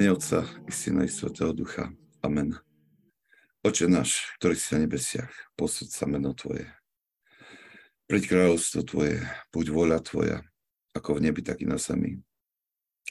[0.00, 1.92] Mene Otca i Syna i Svetého Ducha.
[2.24, 2.56] Amen.
[3.60, 5.28] Oče náš, ktorý si na nebesiach,
[5.60, 6.72] posúd sa meno Tvoje.
[8.08, 9.20] Príď kráľovstvo Tvoje,
[9.52, 10.40] buď voľa Tvoja,
[10.96, 12.16] ako v nebi, tak i na zemi.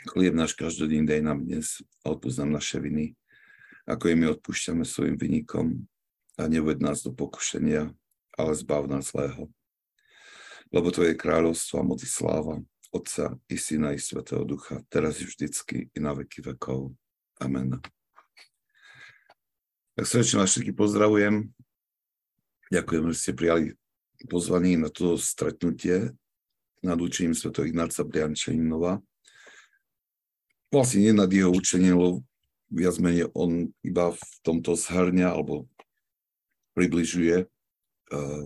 [0.09, 3.13] Chlieb náš každodenný dej nám dnes a odpúsť nám naše viny,
[3.85, 5.85] ako i my odpúšťame svojim vynikom
[6.41, 7.93] a neved nás do pokušenia,
[8.33, 9.45] ale zbav nás zlého.
[10.73, 12.57] Lebo Tvoje kráľovstvo a moci sláva,
[12.89, 16.89] Otca i Syna i Svetého Ducha, teraz i vždycky i na veky vekov.
[17.37, 17.77] Amen.
[19.93, 21.53] Tak srdečne vás všetky pozdravujem.
[22.73, 23.65] Ďakujem, že ste prijali
[24.25, 26.17] pozvanie na to stretnutie
[26.81, 27.53] nad učením Sv.
[27.61, 29.03] Ignáca Briančaninova.
[30.73, 32.25] Vlastne nie nad jeho učením, lebo
[32.69, 35.65] viac menej on iba v tomto zhrňa alebo
[36.77, 38.45] približuje uh,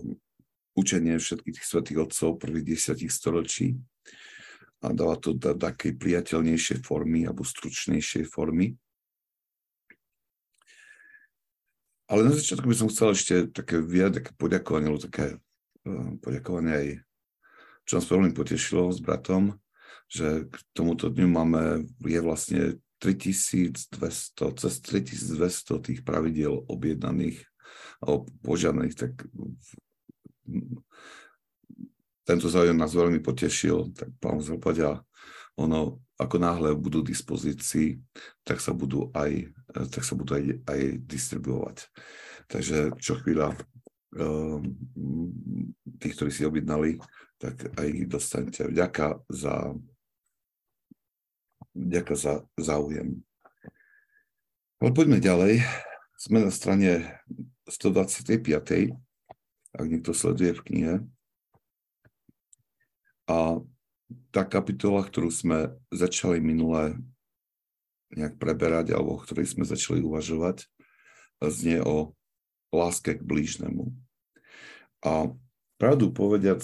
[0.76, 3.76] učenie všetkých tých svetých otcov prvých desiatich storočí
[4.84, 8.76] a dáva to do takej priateľnejšej formy alebo stručnejšej formy.
[12.04, 15.40] Ale na začiatku by som chcel ešte také viac poďakovanie, alebo také
[15.88, 16.88] uh, poďakovanie aj,
[17.88, 19.56] čo nás veľmi potešilo s bratom,
[20.12, 22.60] že k tomuto dňu máme, je vlastne
[23.00, 23.88] 3200,
[24.60, 27.40] cez 3200 tých pravidiel objednaných
[28.04, 29.12] alebo požiadaných, tak
[32.24, 35.00] tento záujem nás veľmi potešil, tak pán Zalpadia,
[35.60, 38.00] ono, ako náhle budú v dispozícii,
[38.42, 39.52] tak sa budú aj,
[39.92, 41.76] tak sa budú aj, aj distribuovať.
[42.48, 43.52] Takže čo chvíľa
[44.16, 44.72] ehm,
[46.00, 46.96] tí, ktorí si objednali,
[47.36, 48.72] tak aj ich dostanete.
[48.72, 49.76] Vďaka za,
[51.76, 53.20] vďaka za záujem.
[54.80, 55.60] Ale poďme ďalej.
[56.16, 57.20] Sme na strane
[57.68, 58.32] 125.
[59.74, 60.94] Ak niekto sleduje v knihe.
[63.30, 63.60] A
[64.30, 67.00] tá kapitola, ktorú sme začali minule
[68.14, 70.68] nejak preberať, alebo o ktorej sme začali uvažovať,
[71.42, 72.14] znie o
[72.70, 73.90] láske k blížnemu.
[75.04, 75.32] A
[75.76, 76.62] pravdu povediac,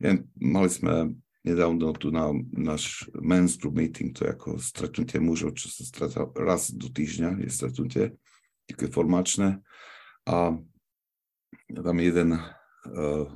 [0.00, 5.20] ja, eh, mali sme nedávno tu na náš men's group meeting, to je ako stretnutie
[5.20, 8.04] mužov, čo sa stretá raz do týždňa, je stretnutie,
[8.64, 9.60] také formačné.
[10.24, 10.56] A
[11.68, 13.28] tam jeden uh,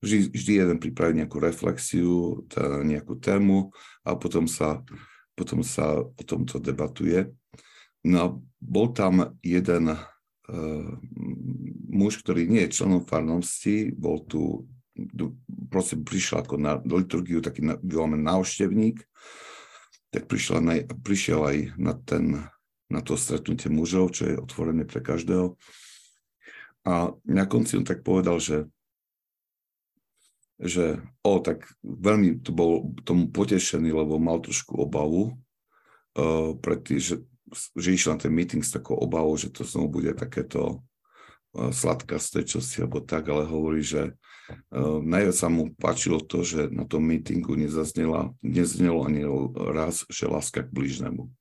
[0.00, 3.70] vždy, vždy jeden pripraví nejakú reflexiu, teda nejakú tému
[4.04, 4.80] a potom sa,
[5.36, 7.28] potom sa o tomto debatuje.
[8.04, 8.26] No a
[8.60, 10.92] bol tam jeden uh,
[11.88, 14.64] muž, ktorý nie je členom farnosti, bol tu,
[15.68, 19.04] proste prišiel ako na liturgiu taký voláme návštevník,
[20.10, 22.24] tak prišiel, na, prišiel aj na, ten,
[22.88, 25.60] na to stretnutie mužov, čo je otvorené pre každého.
[26.88, 28.64] A na konci on tak povedal, že
[30.60, 35.32] že o, tak veľmi to bol tomu potešený, lebo mal trošku obavu,
[36.20, 37.24] uh, pre tý, že,
[37.72, 40.84] že išiel na ten meeting s takou obavou, že to znovu bude takéto
[41.56, 46.68] uh, sladkasté čosi, alebo tak, ale hovorí, že uh, najviac sa mu páčilo to, že
[46.68, 49.24] na tom meetingu nezaznela, neznelo ani
[49.72, 51.32] raz, že láska k blížnemu.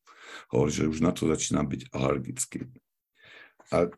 [0.56, 2.72] Hovorí, že už na to začína byť alergický.
[3.75, 3.91] A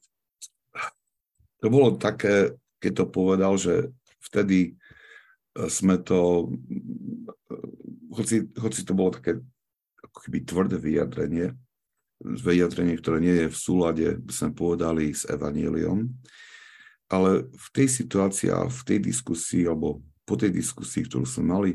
[1.61, 3.93] to bolo také, keď to povedal, že
[4.25, 4.80] vtedy
[5.55, 6.51] sme to,
[8.15, 9.39] hoci, hoci to bolo také
[10.01, 11.55] ako keby tvrdé vyjadrenie,
[12.21, 16.07] vyjadrenie, ktoré nie je v súlade, by sme povedali, s evaníliom,
[17.11, 21.71] ale v tej situácii a v tej diskusii, alebo po tej diskusii, ktorú sme mali,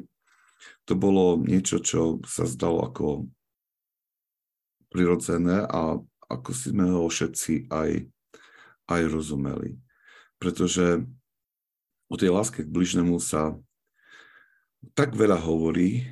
[0.88, 3.28] to bolo niečo, čo sa zdalo ako
[4.88, 8.06] prirodzené a ako si sme ho všetci aj,
[8.88, 9.76] aj rozumeli.
[10.40, 11.04] Pretože
[12.06, 13.58] o tej láske k bližnému sa
[14.92, 16.06] tak veľa hovorí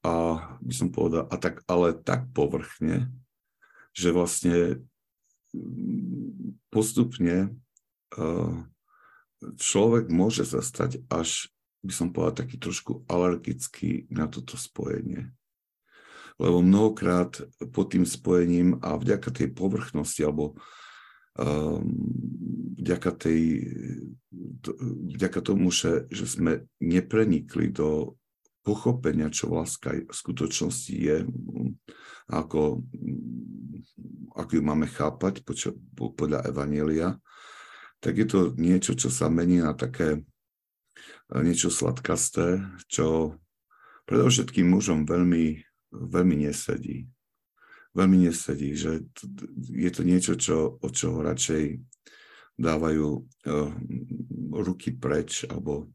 [0.00, 3.12] a by som povedal, a tak, ale tak povrchne,
[3.92, 4.80] že vlastne
[5.52, 7.52] mm, postupne
[8.16, 8.54] uh,
[9.60, 11.52] človek môže sa stať až,
[11.84, 15.32] by som povedal, taký trošku alergický na toto spojenie.
[16.40, 17.36] Lebo mnohokrát
[17.72, 20.56] pod tým spojením a vďaka tej povrchnosti alebo
[22.80, 23.40] vďaka, tej,
[25.14, 28.18] vďaka tomu, že, že sme neprenikli do
[28.60, 31.24] pochopenia, čo láska v skutočnosti je,
[32.28, 32.84] ako,
[34.36, 35.42] ako ju máme chápať
[35.96, 37.16] podľa Evanielia,
[38.00, 40.24] tak je to niečo, čo sa mení na také
[41.30, 43.38] niečo sladkasté, čo
[44.08, 45.62] predovšetkým mužom veľmi,
[45.94, 47.06] veľmi nesedí.
[47.90, 49.02] Veľmi nesedí, že
[49.66, 51.82] je to niečo, čo, od čoho radšej
[52.60, 53.72] dávajú uh,
[54.62, 55.90] ruky preč, alebo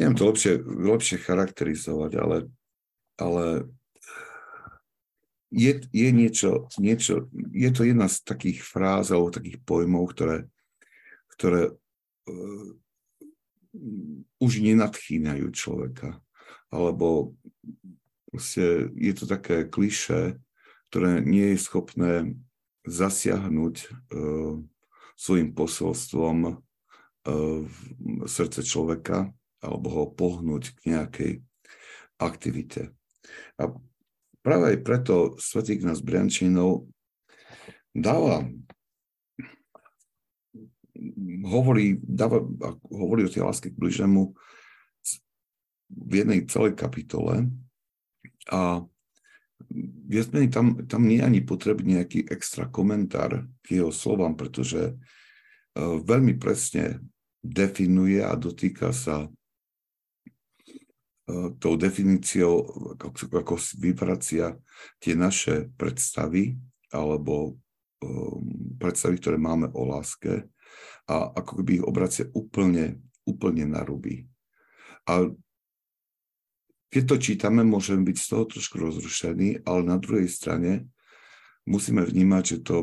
[0.00, 2.36] neviem to lepšie, lepšie charakterizovať, ale
[3.20, 3.68] ale
[5.52, 10.48] je, je niečo, niečo, je to jedna z takých fráz alebo takých pojmov, ktoré,
[11.36, 12.68] ktoré uh,
[14.40, 16.20] už nenadchýnajú človeka.
[16.72, 17.36] Alebo
[18.32, 20.40] proste je to také kliše,
[20.88, 22.12] ktoré nie je schopné
[22.88, 24.56] zasiahnuť uh,
[25.14, 27.62] svojim posolstvom uh,
[28.24, 29.30] srdce človeka
[29.62, 31.32] alebo ho pohnúť k nejakej
[32.18, 32.90] aktivite.
[33.60, 33.70] A
[34.40, 36.90] práve aj preto svätý nás Briančinov
[37.94, 38.48] dáva
[41.46, 42.42] hovorí, dáva,
[42.90, 44.34] hovorí o tej láske k bližnému
[45.92, 47.52] v jednej celej kapitole
[48.50, 48.82] a
[50.08, 54.92] viac menej tam, tam nie je ani potrebný nejaký extra komentár k jeho slovám, pretože
[54.92, 56.98] uh, veľmi presne
[57.42, 59.30] definuje a dotýka sa uh,
[61.58, 62.66] tou definíciou,
[62.98, 64.58] ako, ako vyvracia
[64.98, 66.58] tie naše predstavy
[66.90, 67.56] alebo
[68.02, 68.42] um,
[68.76, 70.50] predstavy, ktoré máme o láske
[71.08, 74.26] a ako keby ich obracia úplne, úplne na ruby.
[75.08, 75.26] A
[76.92, 80.92] keď to čítame, môžem byť z toho trošku rozrušený, ale na druhej strane
[81.64, 82.76] musíme vnímať, že to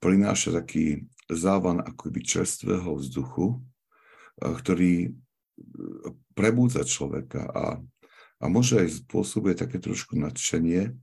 [0.00, 3.60] prináša taký závan akoby čerstvého vzduchu,
[4.40, 5.10] ktorý e,
[6.32, 7.76] prebúdza človeka a,
[8.40, 10.96] a môže aj spôsobuje také trošku nadšenie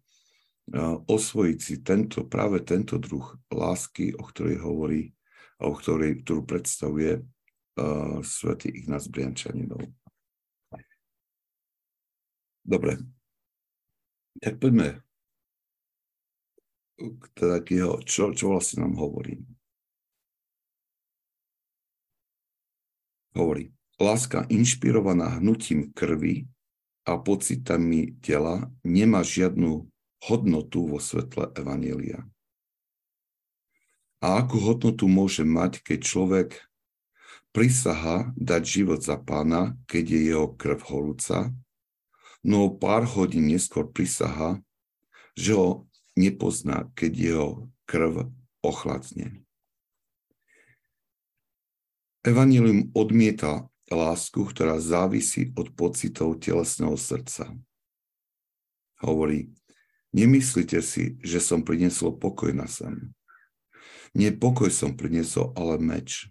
[1.08, 5.16] osvojiť si tento, práve tento druh lásky, o ktorej hovorí,
[5.64, 9.80] o ktorej, ktorú predstavuje uh, svätý Ignác Briančaninov.
[12.68, 13.00] Dobre.
[14.44, 15.08] Tak poďme
[16.98, 19.38] k teda k jeho, čo, čo vlastne nám hovorí.
[23.38, 23.70] Hovorí,
[24.02, 26.50] láska inšpirovaná hnutím krvi
[27.06, 29.86] a pocitami tela nemá žiadnu
[30.26, 32.26] hodnotu vo svetle Evanielia.
[34.18, 36.50] A akú hodnotu môže mať, keď človek
[37.54, 41.54] prisaha dať život za pána, keď je jeho krv horúca
[42.44, 44.62] no pár hodín neskôr prisaha,
[45.38, 45.86] že ho
[46.18, 47.50] nepozná, keď jeho
[47.86, 48.34] krv
[48.66, 49.46] ochladne.
[52.26, 57.56] Evangelium odmieta lásku, ktorá závisí od pocitov telesného srdca.
[59.00, 59.54] Hovorí,
[60.12, 63.16] nemyslite si, že som priniesol pokoj na zem.
[64.12, 66.28] Nie pokoj som priniesol, ale meč.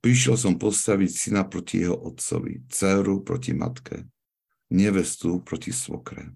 [0.00, 4.08] Prišiel som postaviť syna proti jeho otcovi, dceru proti matke,
[4.72, 6.32] nevestu proti svokre.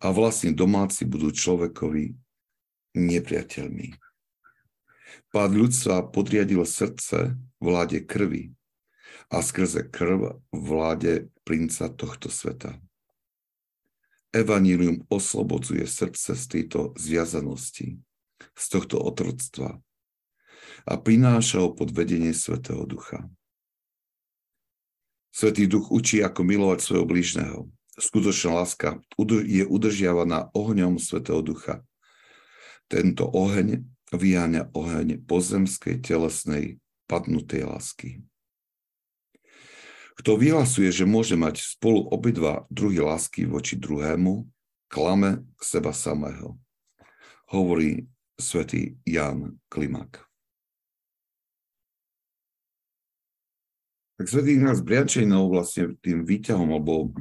[0.00, 2.16] A vlastne domáci budú človekovi
[2.96, 3.92] nepriateľmi.
[5.28, 8.56] Pád ľudstva podriadil srdce vláde krvi
[9.28, 12.80] a skrze krv vláde princa tohto sveta.
[14.32, 18.00] Evanílium oslobodzuje srdce z tejto zviazanosti,
[18.52, 19.80] z tohto otroctva
[20.86, 23.26] a prináša ho pod vedenie Svetého Ducha.
[25.36, 27.68] Svetý duch učí, ako milovať svojho blížneho.
[28.00, 29.04] Skutočná láska
[29.44, 31.84] je udržiavaná ohňom Svetého ducha.
[32.88, 33.84] Tento oheň
[34.16, 38.24] vyháňa oheň pozemskej, telesnej, padnutej lásky.
[40.16, 44.48] Kto vyhlasuje, že môže mať spolu obidva druhy lásky voči druhému,
[44.88, 46.56] klame seba samého.
[47.52, 48.08] Hovorí
[48.40, 50.25] svätý Jan Klimak.
[54.16, 57.12] Tak svetý Ignác Briančejnov vlastne tým výťahom alebo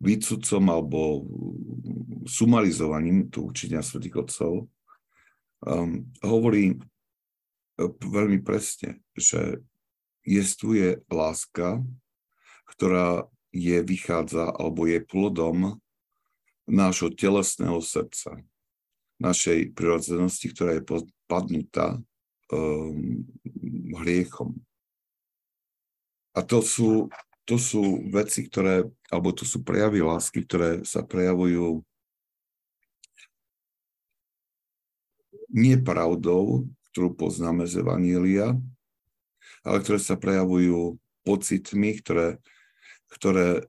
[0.00, 1.28] výcudcom alebo
[2.24, 4.52] sumarizovaním tu učenia svetých otcov
[5.64, 9.60] um, hovorí uh, veľmi presne, že
[10.24, 11.84] jestuje láska,
[12.76, 15.76] ktorá je, vychádza alebo je plodom
[16.64, 18.40] nášho telesného srdca,
[19.20, 20.82] našej prirodzenosti, ktorá je
[21.28, 22.00] padnutá
[22.48, 23.28] um,
[24.00, 24.56] hriechom.
[26.34, 27.08] A to sú,
[27.46, 31.86] to sú veci, ktoré, alebo to sú prejavy lásky, ktoré sa prejavujú
[35.54, 38.58] nie pravdou, ktorú poznáme z Evanília,
[39.62, 42.42] ale ktoré sa prejavujú pocitmi, ktoré,
[43.14, 43.64] ktoré e,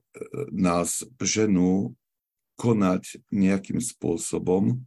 [0.50, 1.94] nás ženú
[2.58, 4.82] konať nejakým spôsobom,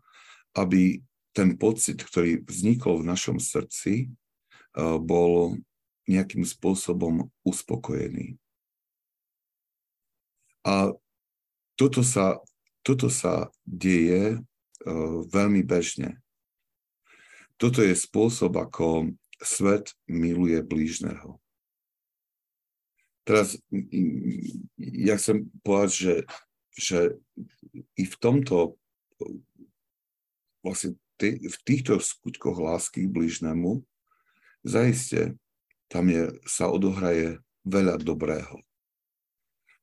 [0.54, 1.00] aby
[1.32, 4.08] ten pocit, ktorý vznikol v našom srdci, e,
[5.00, 5.56] bol
[6.10, 8.42] nejakým spôsobom uspokojený.
[10.66, 10.92] A
[11.78, 12.42] toto sa,
[12.82, 16.18] toto sa deje uh, veľmi bežne.
[17.56, 21.40] Toto je spôsob, ako svet miluje blížneho.
[23.24, 23.56] teraz
[24.76, 26.16] ja chcem povedať, že,
[26.76, 27.00] že
[27.96, 28.76] i v tomto
[30.66, 33.84] vlastne v týchto skutkoch lásky k bližnému
[34.64, 35.36] zaiste
[35.90, 38.62] tam je, sa odohraje veľa dobrého.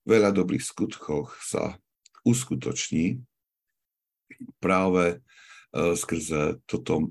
[0.06, 1.76] Veľa dobrých skutkoch sa
[2.22, 3.20] uskutoční
[4.62, 7.10] práve uh, skrze toto,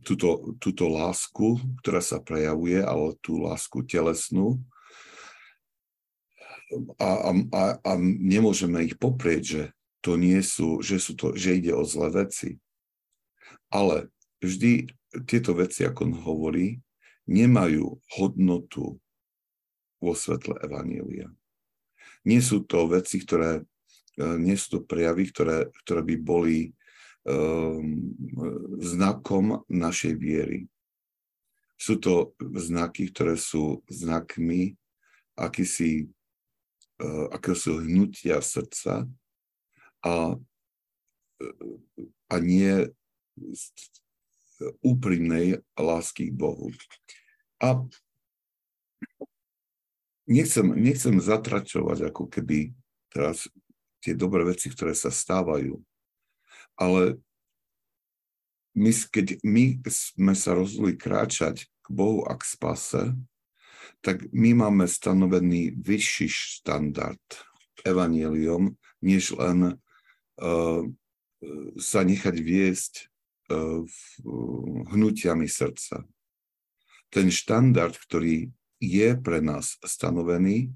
[0.00, 4.60] túto, túto lásku, ktorá sa prejavuje, ale tú lásku telesnú.
[6.98, 9.62] A, a, a nemôžeme ich poprieť, že
[10.00, 12.58] to nie sú, že, sú to, že ide o zlé veci.
[13.70, 14.08] Ale
[14.40, 14.90] vždy
[15.28, 16.66] tieto veci, ako on hovorí,
[17.26, 18.98] nemajú hodnotu
[19.98, 21.30] vo svetle Evanielia.
[22.26, 23.62] Nie sú to veci, ktoré,
[24.18, 26.58] e, nie sú to prejavy, ktoré, ktoré by boli
[27.26, 28.14] um,
[28.78, 30.70] znakom našej viery.
[31.76, 34.78] Sú to znaky, ktoré sú znakmi
[35.36, 36.08] akýsi,
[37.02, 39.04] uh, akého hnutia srdca
[40.00, 40.14] a,
[42.32, 42.88] a nie
[44.80, 46.72] úprimnej lásky k Bohu.
[47.60, 47.80] A
[50.28, 52.72] nechcem, nechcem zatračovať ako keby
[53.08, 53.48] teraz
[54.04, 55.80] tie dobré veci, ktoré sa stávajú,
[56.76, 57.16] ale
[58.76, 63.02] my, keď my sme sa rozhodli kráčať k Bohu a k spase,
[64.04, 67.24] tak my máme stanovený vyšší štandard
[67.88, 70.82] evanieliom, než len uh,
[71.80, 73.08] sa nechať viesť
[74.90, 76.02] hnutiami srdca.
[77.10, 78.50] Ten štandard, ktorý
[78.82, 80.74] je pre nás stanovený,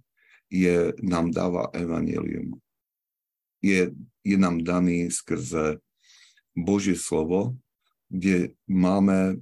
[0.50, 2.58] je, nám dáva evanelium.
[3.62, 3.92] Je,
[4.26, 5.78] je nám daný skrze
[6.56, 7.54] Božie slovo,
[8.10, 9.38] kde máme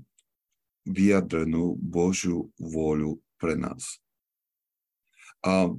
[0.84, 4.00] vyjadrenú Božiu vôľu pre nás.
[5.44, 5.72] A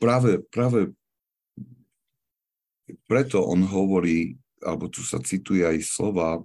[0.00, 0.92] práve, práve
[3.08, 6.42] preto on hovorí, alebo tu sa cituje aj slova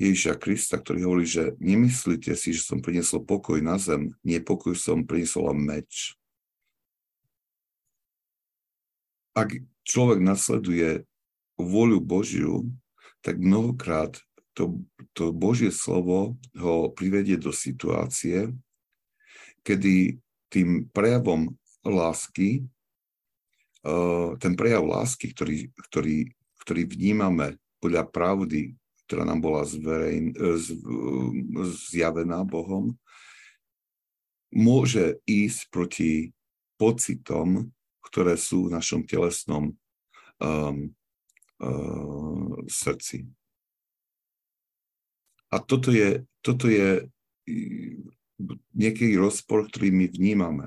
[0.00, 4.72] Ježiša Krista, ktorý hovorí, že nemyslíte si, že som priniesol pokoj na zem, nie pokoj
[4.72, 6.16] som priniesol meč.
[9.36, 9.52] Ak
[9.84, 11.04] človek nasleduje
[11.60, 12.64] vôľu Božiu,
[13.20, 14.16] tak mnohokrát
[14.56, 14.80] to,
[15.12, 18.50] to Božie slovo ho privedie do situácie,
[19.60, 20.16] kedy
[20.50, 21.52] tým prejavom
[21.84, 22.64] lásky,
[23.84, 28.76] eh, ten prejav lásky, ktorý, ktorý, ktorý vnímame podľa pravdy,
[29.08, 32.94] ktorá nám bola zverejn, e, z, e, zjavená Bohom,
[34.54, 36.12] môže ísť proti
[36.78, 37.70] pocitom,
[38.06, 39.70] ktoré sú v našom telesnom
[40.42, 40.90] um,
[41.62, 43.30] uh, srdci.
[45.54, 47.06] A toto je, toto je
[48.74, 50.66] nejaký rozpor, ktorý my vnímame.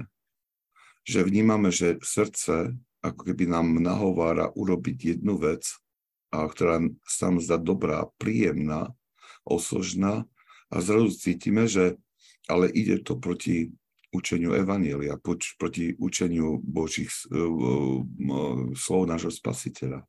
[1.03, 2.71] Že vnímame, že srdce
[3.03, 5.67] ako keby nám nahovára urobiť jednu vec
[6.33, 8.89] ktorá sa nám zdá dobrá, príjemná,
[9.45, 10.25] osožná
[10.73, 12.01] a zrazu cítime, že
[12.49, 13.71] ale ide to proti
[14.13, 15.17] učeniu Evanielia,
[15.57, 17.41] proti učeniu Božích e,
[18.77, 20.05] slov nášho spasiteľa.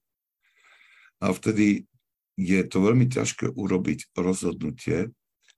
[1.24, 1.88] A vtedy
[2.36, 5.14] je to veľmi ťažké urobiť rozhodnutie,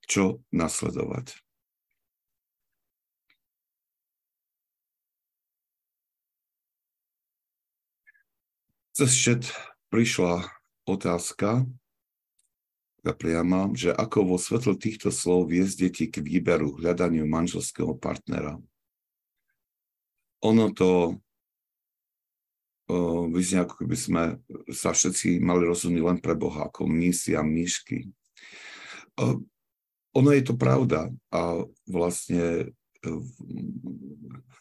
[0.07, 1.35] čo nasledovať.
[8.97, 9.53] Cez šet
[9.93, 10.56] prišla
[10.87, 11.67] otázka,
[13.15, 18.59] priama, že ako vo svetle týchto slov viesť deti k výberu, hľadaniu manželského partnera.
[20.43, 21.15] Ono to
[22.91, 24.23] uh, vyznie, ako keby sme
[24.75, 28.11] sa všetci mali rozhodnúť len pre Boha, ako mísi a myšky.
[29.15, 29.39] Uh,
[30.17, 32.75] ono je to pravda a vlastne
[33.07, 33.23] uh,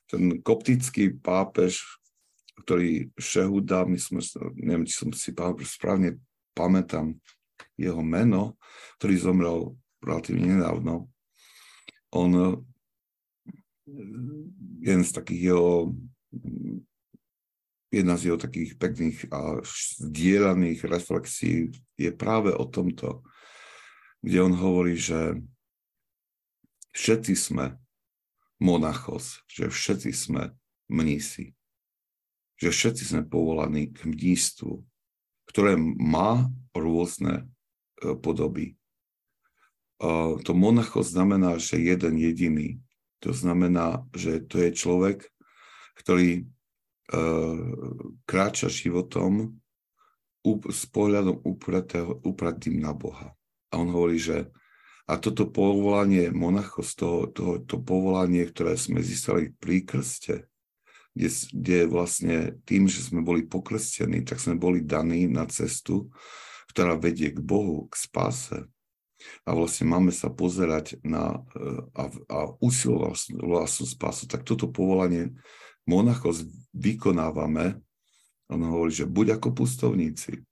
[0.06, 1.82] ten koptický pápež
[2.66, 4.26] ktorý Šehuda, my sme,
[4.58, 5.30] neviem, či som si
[5.70, 6.18] správne
[6.58, 7.14] pamätám
[7.78, 8.58] jeho meno,
[8.98, 9.58] ktorý zomrel
[10.02, 11.08] relatívne nedávno.
[12.12, 12.58] On, eh,
[14.82, 15.94] jeden z takých jeho,
[17.92, 19.62] jedna z jeho takých pekných a
[20.02, 23.24] zdieľaných reflexí je práve o tomto,
[24.20, 25.40] kde on hovorí, že
[26.92, 27.78] všetci sme
[28.60, 30.52] monachos, že všetci sme
[30.92, 31.55] mnísi
[32.56, 34.80] že všetci sme povolaní k mnístvu,
[35.52, 37.46] ktoré má rôzne
[38.00, 38.80] e, podoby.
[40.44, 42.84] To monacho znamená, že jeden jediný.
[43.24, 45.24] To znamená, že to je človek,
[46.04, 46.44] ktorý e,
[48.28, 49.56] kráča životom
[50.68, 51.42] s pohľadom
[52.28, 53.32] upratým na Boha.
[53.72, 54.52] A on hovorí, že
[55.06, 60.50] A toto povolanie monachos, to, to, to povolanie, ktoré sme získali pri krste,
[61.16, 62.36] kde, kde vlastne
[62.68, 66.12] tým, že sme boli pokrstení, tak sme boli daní na cestu,
[66.76, 68.68] ktorá vedie k Bohu, k spáse.
[69.48, 71.40] A vlastne máme sa pozerať na
[71.96, 74.28] a, a usilovať vlastnú spásu.
[74.28, 75.32] Tak toto povolanie
[75.88, 76.44] monachos
[76.76, 77.80] vykonávame.
[78.52, 80.46] On hovorí, že buď ako pustovníci,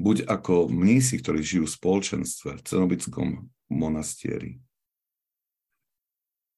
[0.00, 3.28] buď ako mnísi, ktorí žijú v spoločenstve, v cenobickom
[3.68, 4.62] monastieri.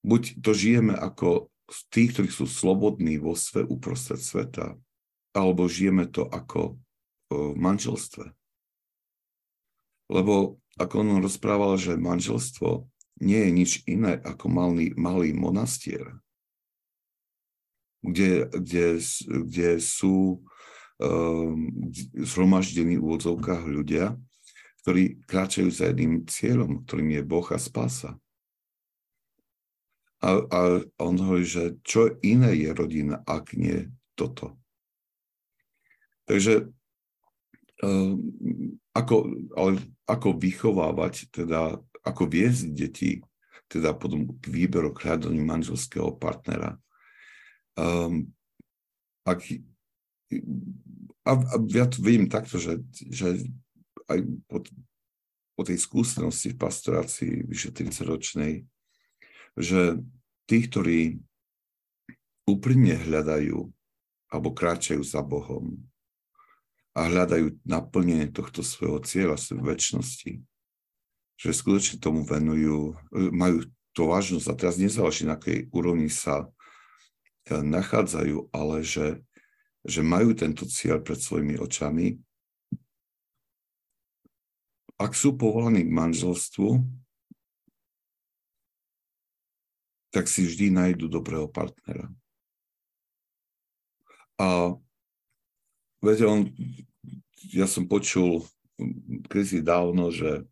[0.01, 1.50] Buď to žijeme ako
[1.91, 4.75] tí, ktorí sú slobodní vo sve uprostred sveta,
[5.31, 6.79] alebo žijeme to ako
[7.31, 8.35] v manželstve.
[10.11, 12.91] Lebo ako on rozprával, že manželstvo
[13.23, 16.19] nie je nič iné ako malý, malý monastier,
[18.03, 18.99] kde, kde,
[19.47, 20.43] kde sú
[21.00, 21.73] Ehm,
[22.12, 24.21] zhromaždení v úvodzovkách ľudia,
[24.85, 28.21] ktorí kráčajú za jedným cieľom, ktorým je Boh a spása.
[30.21, 30.59] A, a
[31.00, 34.61] on hovorí, že čo iné je rodina, ak nie toto.
[36.29, 36.69] Takže
[37.81, 38.21] um,
[38.93, 39.17] ako,
[39.57, 43.25] ale ako vychovávať, teda ako viesť deti,
[43.71, 46.77] teda potom k výberu k hľadaniu manželského partnera.
[47.81, 48.35] Um,
[49.25, 49.41] ak
[51.27, 53.41] a, a ja to vidím takto, že, že
[54.11, 54.62] aj po,
[55.55, 58.53] po tej skúsenosti v pastorácii vyše 30 ročnej,
[59.59, 60.02] že
[60.50, 61.00] tí, ktorí
[62.47, 63.71] úprimne hľadajú
[64.30, 65.78] alebo kráčajú za Bohom
[66.95, 70.33] a hľadajú naplnenie tohto svojho cieľa, svojej väčšnosti,
[71.38, 72.99] že skutočne tomu venujú,
[73.30, 76.50] majú to vážnosť a teraz nezáleží, na akej úrovni sa
[77.50, 79.23] nachádzajú, ale že
[79.80, 82.21] že majú tento cieľ pred svojimi očami,
[85.01, 86.85] ak sú povolaní k manželstvu,
[90.11, 92.11] tak si vždy nájdu dobrého partnera.
[94.40, 94.75] A
[96.03, 96.49] viete, on,
[97.51, 98.46] ja som počul
[99.29, 100.42] kedy dávno, že e,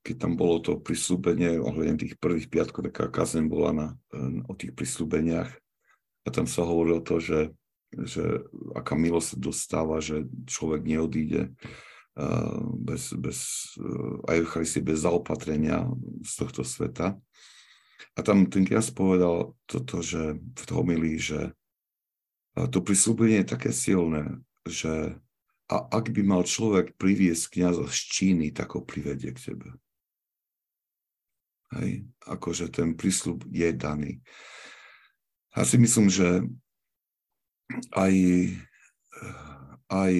[0.00, 4.52] keď tam bolo to prislúbenie ohľadne tých prvých piatkov, taká kazen bola na, e, o
[4.56, 5.52] tých prislúbeniach,
[6.24, 7.56] a tam sa hovorilo to, že,
[7.96, 8.44] že
[8.76, 13.38] aká milosť dostáva, že človek neodíde uh, bez, bez
[13.80, 15.88] uh, Eucharistie, bez zaopatrenia
[16.20, 17.16] z tohto sveta.
[18.18, 21.54] A tam ten kniaz povedal toto, že v toho milí, že
[22.58, 25.14] to prislúbenie je také silné, že
[25.70, 29.68] a ak by mal človek priviesť kniaza z Číny, tak ho privedie k tebe.
[31.76, 34.24] Hej, akože ten prísľub je daný.
[35.52, 36.48] Ja si myslím, že
[37.92, 38.14] aj,
[39.92, 40.14] aj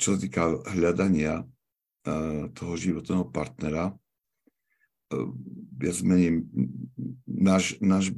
[0.00, 1.44] čo sa týka hľadania
[2.56, 3.92] toho životného partnera,
[5.14, 5.30] eh,
[5.78, 6.42] viac menej
[7.26, 8.10] náš, náš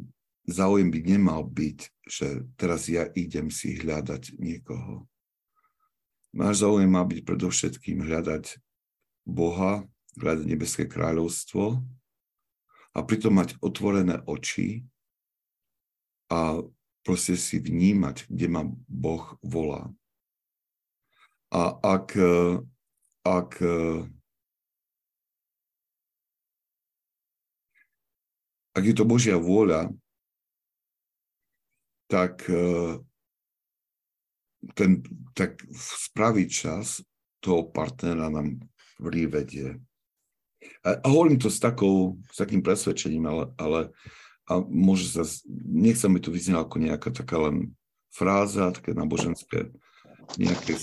[0.49, 5.05] záujem by nemal byť, že teraz ja idem si hľadať niekoho.
[6.37, 8.61] Náš záujem má byť predovšetkým hľadať
[9.27, 9.89] Boha,
[10.21, 11.83] hľadať nebeské kráľovstvo
[12.95, 14.87] a pritom mať otvorené oči
[16.31, 16.63] a
[17.03, 19.91] proste si vnímať, kde ma Boh volá.
[21.55, 22.19] A ak,
[23.23, 23.51] ak
[28.77, 29.89] ak je to Božia vôľa,
[32.07, 32.45] tak,
[34.77, 34.91] ten,
[35.33, 37.01] tak v spravý čas
[37.41, 38.61] toho partnera nám
[39.01, 39.81] privedie.
[40.85, 43.81] A, a hovorím to s, takou, s takým presvedčením, ale, ale
[44.47, 45.27] a môže sa,
[45.67, 47.75] nechcem by to vyznelo ako nejaká taká len
[48.15, 49.75] fráza, také náboženské,
[50.39, 50.79] nejaké,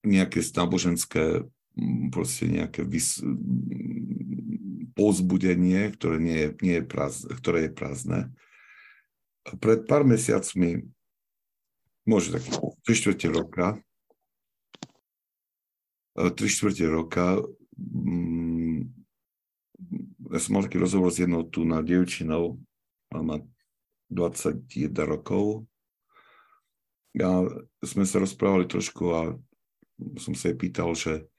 [0.00, 1.44] nejaké náboženské
[2.14, 3.18] proste nejaké vys,
[4.94, 8.20] pozbudenie, ktoré nie je, nie je prázdne, ktoré je prázdne.
[9.44, 10.86] Pred pár mesiacmi,
[12.06, 12.54] môže taký
[12.86, 13.66] 3 čtvrte roka,
[16.14, 17.42] 3 čtvrte roka
[20.34, 22.58] ja som mal taký rozhovor s jednou tu na dievčinou,
[23.14, 23.38] má
[24.10, 25.62] 21 rokov.
[27.14, 27.46] A
[27.78, 29.20] sme sa rozprávali trošku a
[30.18, 31.30] som sa jej pýtal, že,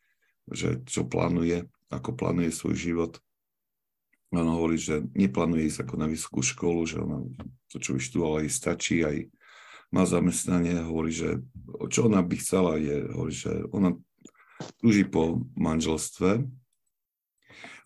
[0.51, 3.13] že čo plánuje, ako plánuje svoj život.
[4.33, 7.23] A ona hovorí, že neplánuje ísť ako na vysokú školu, že ona
[7.71, 9.31] to, čo vyštudovala, jej stačí, aj
[9.93, 10.75] má zamestnanie.
[10.83, 11.39] Hovorí, že
[11.87, 13.95] čo ona by chcela, je, hovorí, že ona
[14.83, 16.43] túži po manželstve,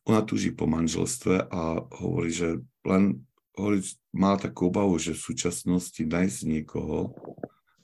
[0.09, 2.49] ona túži po manželstve a hovorí, že
[2.81, 3.21] len
[3.53, 7.13] hovorí, má takú obavu, že v súčasnosti nájsť niekoho,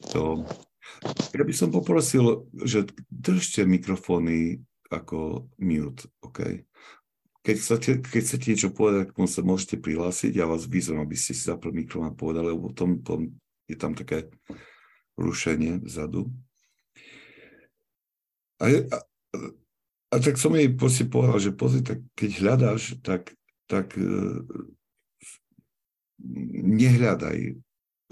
[0.09, 0.45] to
[1.35, 6.65] Ja by som poprosil, že držte mikrofóny ako mute, OK?
[7.45, 10.33] Keď chcete, keď chcete niečo povedať, tak sa môžete prihlásiť.
[10.33, 13.37] Ja vás vyzvem, aby ste si zapli mikrofón a povedali, lebo tom, tom
[13.69, 14.33] je tam také
[15.13, 16.33] rušenie vzadu.
[18.57, 18.97] A, a,
[20.09, 23.35] a tak som jej proste povedal, že pozri, tak keď hľadáš, tak,
[23.69, 24.41] tak uh,
[26.65, 27.59] nehľadaj.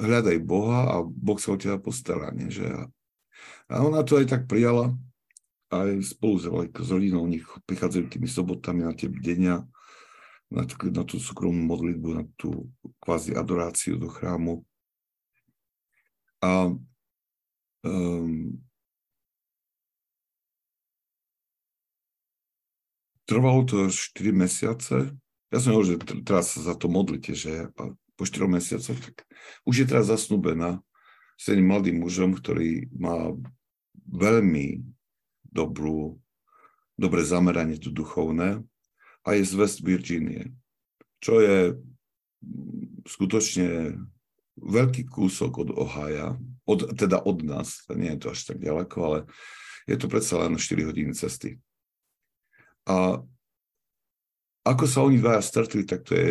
[0.04, 2.36] Hľadaj Boha a Boh sa o teba postará.
[2.36, 2.52] Nie?
[2.52, 2.92] Že
[3.72, 4.92] a ona to aj tak prijala
[5.74, 6.46] aj spolu s,
[6.86, 9.66] s rodinou, nich prichádzajú tými sobotami na tie bdenia,
[10.54, 12.70] na, na tú súkromnú modlitbu, na tú
[13.02, 14.62] kvázi adoráciu do chrámu.
[16.44, 16.76] A
[17.88, 18.62] um,
[23.26, 25.10] trvalo to 4 mesiace.
[25.50, 27.72] Ja som hovoril, že teraz sa za to modlite, že
[28.16, 29.26] po 4 mesiacoch, tak
[29.66, 30.82] už je teraz zasnúbená
[31.38, 33.34] s jedným mladým mužom, ktorý má
[34.10, 34.86] veľmi
[35.50, 36.22] dobrú,
[36.98, 38.62] dobré zameranie tu duchovné
[39.26, 40.54] a je z West Virginie,
[41.24, 41.58] čo je
[43.08, 43.98] skutočne
[44.60, 46.38] veľký kúsok od Ohaja,
[46.70, 49.20] od, teda od nás, nie je to až tak ďaleko, ale
[49.90, 51.58] je to predsa len 4 hodiny cesty.
[52.88, 53.20] A
[54.64, 56.30] ako sa oni dvaja stretli, tak to je,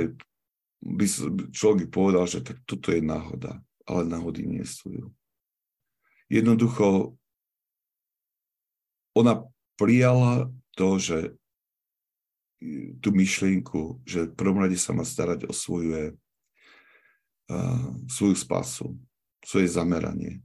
[0.83, 1.07] by
[1.55, 5.15] človek povedal, že tak toto je náhoda, ale náhody nie sú.
[6.27, 7.15] Jednoducho
[9.15, 9.47] ona
[9.79, 11.39] prijala to, že
[13.03, 16.15] tú myšlienku, že v prvom rade sa má starať o svoje,
[17.51, 18.87] uh, svoju spásu,
[19.43, 20.43] svoje zameranie.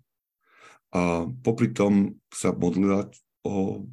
[0.93, 3.06] A popri tom sa modlila
[3.45, 3.86] o,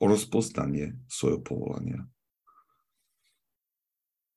[0.00, 2.02] o rozpoznanie svojho povolania.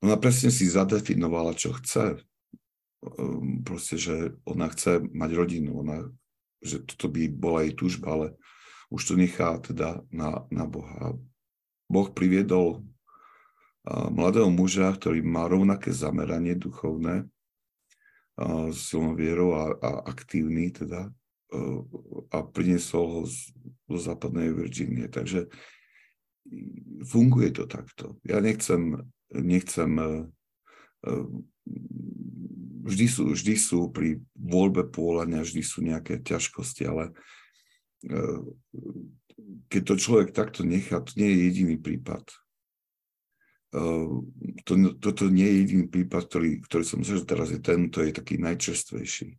[0.05, 2.21] Ona presne si zadefinovala, čo chce.
[3.01, 6.05] Um, proste, že ona chce mať rodinu, ona
[6.61, 8.27] že toto by bola jej túžba, ale
[8.89, 11.13] už to nechá teda na, na Boha.
[11.85, 12.83] Boh priviedol
[13.87, 17.29] mladého muža, ktorý má rovnaké zameranie duchovné,
[18.73, 21.09] s silnou vierou a, a aktívny teda,
[22.33, 23.55] a priniesol ho z,
[23.87, 25.07] do západnej Virginie.
[25.07, 25.47] Takže
[27.07, 28.19] funguje to takto.
[28.27, 29.91] Ja nechcem, nechcem
[32.87, 37.11] vždy sú, vždy sú pri voľbe pôľania, vždy sú nejaké ťažkosti, ale
[38.07, 38.13] e,
[39.67, 42.23] keď to človek takto nechá, to nie je jediný prípad.
[43.75, 43.81] E,
[44.63, 48.39] to, toto nie je jediný prípad, ktorý, ktorý som myslel, teraz je tento, je taký
[48.39, 49.35] najčerstvejší.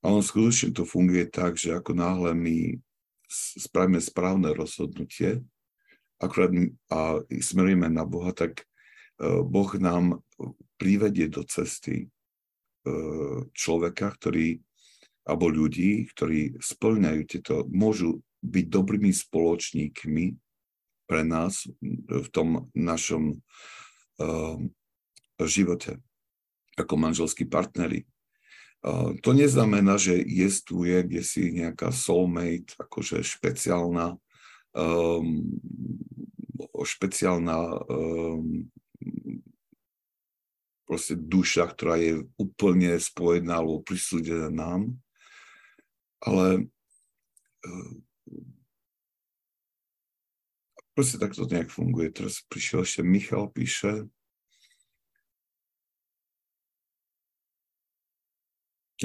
[0.00, 2.56] A on skutočne to funguje tak, že ako náhle my
[3.30, 5.44] spravíme správne rozhodnutie
[6.20, 6.52] akurát
[6.92, 8.64] a smerujeme na Boha, tak e,
[9.40, 10.20] Boh nám
[10.76, 12.06] privedie do cesty e,
[13.56, 14.60] človeka, ktorý,
[15.24, 20.24] alebo ľudí, ktorí splňajú tieto, môžu byť dobrými spoločníkmi
[21.10, 21.66] pre nás
[22.06, 23.42] v tom našom
[24.22, 24.56] uh,
[25.42, 25.98] živote
[26.78, 28.06] ako manželskí partneri.
[28.80, 34.16] Uh, to neznamená, že jestvuje kde si nejaká soulmate, akože špeciálna,
[34.74, 35.44] um,
[36.80, 37.56] špeciálna
[37.88, 38.70] um,
[40.90, 44.90] proste duša, ktorá je úplne spojená alebo prisúdená nám.
[46.18, 46.66] Ale
[47.62, 47.94] eh,
[50.98, 52.10] proste takto nejak funguje.
[52.10, 54.10] Teraz prišiel ešte Michal, píše.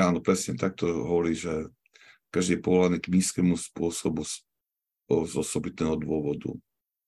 [0.01, 1.69] Áno, presne takto hovorí, že
[2.33, 4.25] každý je povolaný k nízkemu spôsobu
[5.09, 6.53] z, osobitného dôvodu.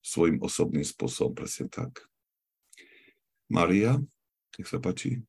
[0.02, 2.06] Svojím osobným spôsobom, presne tak.
[3.50, 3.98] Maria?
[4.58, 5.22] Nech sa páči.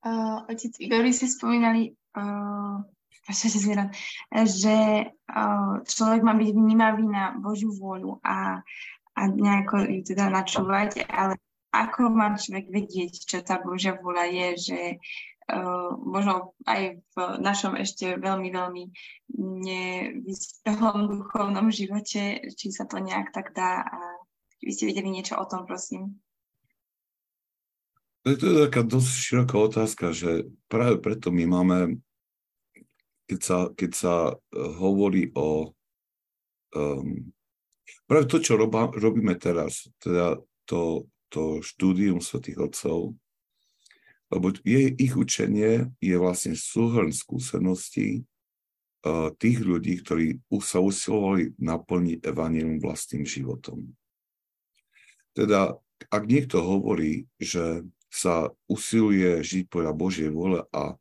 [0.00, 2.80] Uh, otec Igor, vy ste spomínali, uh,
[4.48, 4.76] že
[5.12, 8.64] uh, človek má byť vnímavý na Božiu vôľu a,
[9.14, 11.36] a nejako ju teda načúvať, ale
[11.70, 14.80] ako má človek vedieť, čo tá Božia vôľa je, že
[16.04, 18.84] možno aj v našom ešte veľmi, veľmi
[19.38, 23.98] nevyspelom duchovnom živote, či sa to nejak tak dá a
[24.60, 26.20] vy ste videli niečo o tom, prosím.
[28.28, 31.78] To je taká dosť široká otázka, že práve preto my máme,
[33.24, 34.34] keď sa, keď sa e,
[34.76, 35.72] hovorí o
[36.76, 37.32] um,
[38.04, 40.36] práve to, čo roba, robíme teraz, teda
[40.68, 43.16] to, to štúdium svetých otcov,
[44.30, 48.22] lebo je, ich učenie je vlastne súhrn skúseností
[49.02, 53.90] uh, tých ľudí, ktorí sa usilovali naplniť evanílium vlastným životom.
[55.34, 55.74] Teda,
[56.10, 60.98] ak niekto hovorí, že sa usiluje žiť podľa Božej vôle a,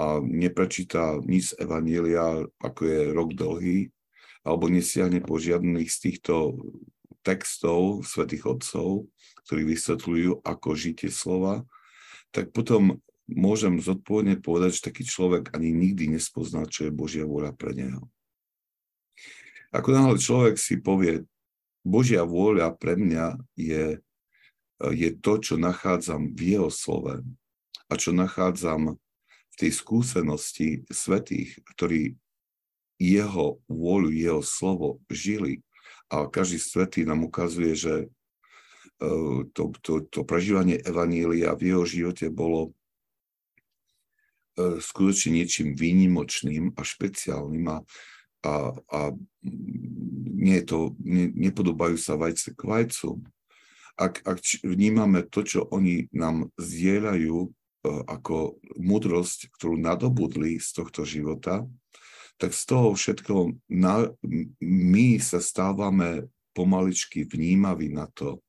[0.00, 3.78] a neprečíta nič z Evanielia, ako je rok dlhý,
[4.48, 6.56] alebo nesiahne po žiadnych z týchto
[7.20, 9.12] textov svätých Otcov,
[9.44, 11.68] ktorí vysvetľujú, ako žite slova,
[12.30, 17.52] tak potom môžem zodpovedne povedať, že taký človek ani nikdy nespozná, čo je Božia vôľa
[17.52, 18.08] pre neho.
[19.68, 21.28] Ako náhle človek si povie,
[21.84, 24.00] Božia vôľa pre mňa je,
[24.80, 27.20] je to, čo nachádzam v jeho slove
[27.88, 28.96] a čo nachádzam
[29.28, 32.16] v tej skúsenosti svetých, ktorí
[32.96, 35.62] jeho vôľu, jeho slovo žili.
[36.08, 37.94] A každý svetý nám ukazuje, že
[39.54, 42.74] to, to, to prežívanie Evanília v jeho živote bolo
[44.58, 47.78] E, skutočne niečím výnimočným a špeciálnym a,
[48.42, 49.00] a, a
[50.34, 53.22] nie je to, ne, nepodobajú sa vajce k vajcu.
[53.98, 57.48] Ak, ak vnímame to, čo oni nám zdieľajú e,
[58.10, 61.62] ako múdrosť, ktorú nadobudli z tohto života,
[62.38, 63.34] tak z toho všetko
[63.70, 64.10] na,
[64.62, 68.42] my sa stávame pomaličky vnímaví na to,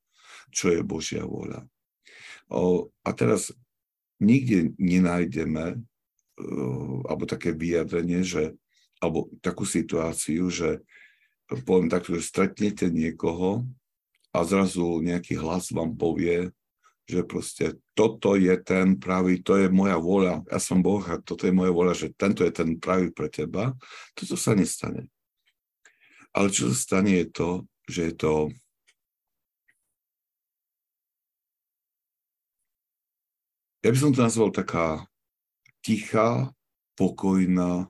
[0.49, 1.65] čo je Božia vôľa.
[3.05, 3.53] A teraz
[4.17, 5.81] nikde nenájdeme
[7.05, 8.55] alebo také vyjadrenie, že,
[9.03, 10.79] alebo takú situáciu, že
[11.67, 13.67] poviem tak, že stretnete niekoho
[14.31, 16.53] a zrazu nejaký hlas vám povie,
[17.09, 17.65] že proste
[17.97, 21.73] toto je ten pravý, to je moja voľa, ja som Boh a toto je moja
[21.73, 23.73] voľa, že tento je ten pravý pre teba,
[24.13, 25.09] toto sa nestane.
[26.29, 27.49] Ale čo sa stane je to,
[27.89, 28.33] že je to
[33.79, 35.07] ja by som to nazval taká
[35.79, 36.51] tichá,
[36.99, 37.87] pokojná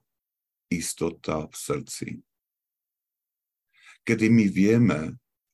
[0.69, 2.07] istota v srdci.
[4.05, 4.99] Kedy my vieme,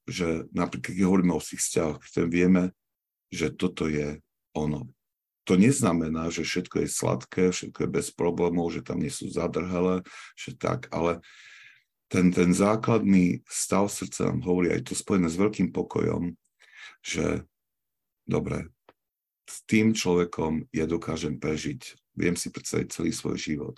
[0.04, 2.64] že napríklad, keď hovoríme o svojich vzťahoch, keď vieme,
[3.32, 4.20] že toto je
[4.52, 4.92] ono.
[5.48, 10.04] To neznamená, že všetko je sladké, všetko je bez problémov, že tam nie sú zadrhelé,
[10.36, 11.24] že tak, ale
[12.12, 16.36] ten, ten základný stav srdca nám hovorí aj to spojené s veľkým pokojom,
[17.02, 17.46] že
[18.28, 18.68] dobre,
[19.46, 23.78] s tým človekom ja dokážem prežiť viem si predstaviť celý svoj život.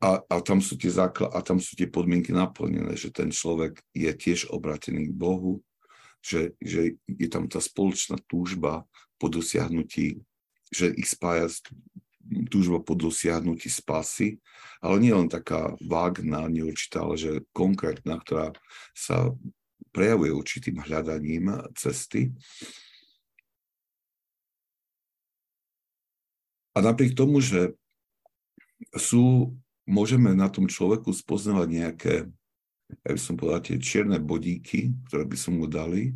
[0.00, 3.84] A, a, tam sú tie základ, a tam sú tie podmienky naplnené, že ten človek
[3.92, 5.60] je tiež obratený k Bohu,
[6.24, 8.88] že, že je tam tá spoločná túžba
[9.20, 10.24] po dosiahnutí,
[10.72, 11.52] že ich spája
[12.48, 14.40] túžba po dosiahnutí spasy,
[14.80, 18.56] ale nie len taká vágna, neurčitá, ale že konkrétna, ktorá
[18.96, 19.36] sa
[19.92, 22.32] prejavuje určitým hľadaním cesty.
[26.74, 27.78] A napriek tomu, že
[28.98, 29.54] sú,
[29.86, 32.14] môžeme na tom človeku spoznávať nejaké,
[32.90, 36.12] ja by som povedal, tie čierne bodíky, ktoré by som mu dali,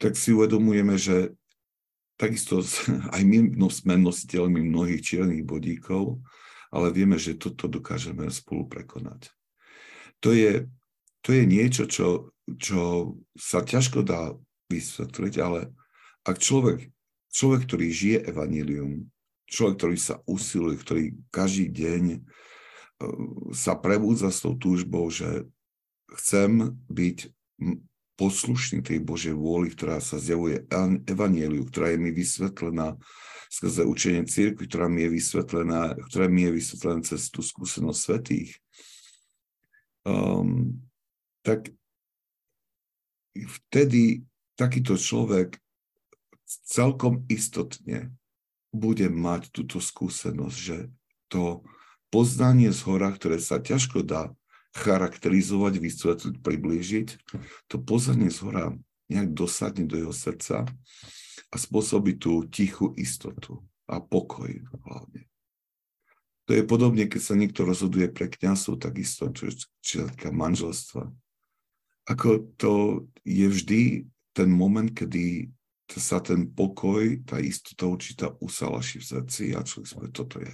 [0.00, 1.36] tak si uvedomujeme, že
[2.16, 2.64] takisto
[3.16, 6.20] aj my sme nositeľmi mnohých čiernych bodíkov,
[6.72, 9.28] ale vieme, že toto dokážeme spolu prekonať.
[10.24, 10.68] To je,
[11.20, 14.32] to je niečo, čo, čo sa ťažko dá
[14.70, 15.72] vysvetliť, ale
[16.24, 16.92] ak človek
[17.30, 19.06] človek, ktorý žije evanílium,
[19.50, 22.18] človek, ktorý sa usiluje, ktorý každý deň e,
[23.54, 25.46] sa prebúdza s tou túžbou, že
[26.18, 27.18] chcem byť
[28.20, 30.68] poslušný tej Božej vôli, ktorá sa zjavuje
[31.08, 33.00] evaníliu, ktorá je mi vysvetlená
[33.48, 38.60] skrze učenie církvy, ktorá mi je vysvetlená, ktorá mi je vysvetlená cez tú skúsenosť svetých.
[40.04, 40.84] Um,
[41.40, 41.72] tak
[43.34, 44.22] vtedy
[44.54, 45.56] takýto človek
[46.66, 48.10] celkom istotne
[48.74, 50.78] budem mať túto skúsenosť, že
[51.30, 51.62] to
[52.10, 54.34] poznanie z hora, ktoré sa ťažko dá
[54.74, 57.08] charakterizovať, vysvetliť, priblížiť,
[57.66, 58.64] to poznanie z hora
[59.10, 60.66] nejak dosadne do jeho srdca
[61.50, 63.58] a spôsobí tú tichú istotu
[63.90, 64.50] a pokoj
[64.86, 65.26] hlavne.
[66.46, 71.10] To je podobne, keď sa niekto rozhoduje pre kňazov, takisto, čo, čo týka manželstva.
[72.10, 72.72] Ako to
[73.22, 73.82] je vždy
[74.34, 75.50] ten moment, kedy
[75.98, 80.52] sa ten pokoj, tá istota určitá usalaší v srdci a človek povie, toto je,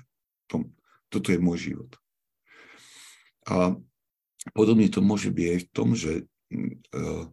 [0.48, 0.56] to,
[1.12, 1.92] toto je môj život.
[3.46, 3.76] A
[4.56, 7.28] podobne to môže byť aj v tom, že uh,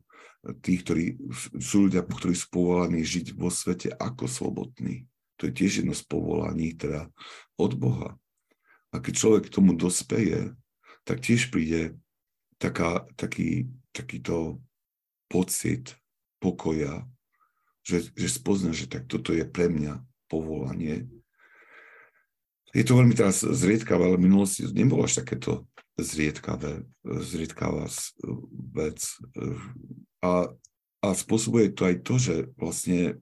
[0.59, 1.15] tí, ktorí
[1.61, 5.07] sú ľudia, ktorí sú povolaní žiť vo svete ako slobodní.
[5.39, 7.07] To je tiež jedno z povolaní, teda
[7.55, 8.19] od Boha.
[8.93, 10.53] A keď človek k tomu dospeje,
[11.07, 11.97] tak tiež príde
[12.59, 14.61] taká, taký, takýto
[15.31, 15.97] pocit
[16.37, 17.07] pokoja,
[17.83, 19.99] že, že spozna, že tak toto je pre mňa
[20.31, 21.07] povolanie.
[22.73, 25.67] Je to veľmi teraz zriedkavé, ale v minulosti nebolo až takéto
[25.99, 27.85] zriedkavé, zriedkavá
[28.73, 28.99] vec.
[30.25, 30.49] A,
[31.03, 33.21] a spôsobuje to aj to, že vlastne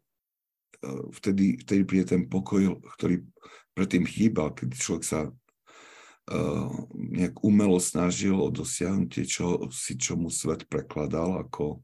[1.20, 3.28] vtedy, vtedy príde ten pokoj, ktorý
[3.76, 10.32] predtým chýbal, keď človek sa uh, nejak umelo snažil o dosiahnutie čo, si, čo mu
[10.34, 11.84] svet prekladal ako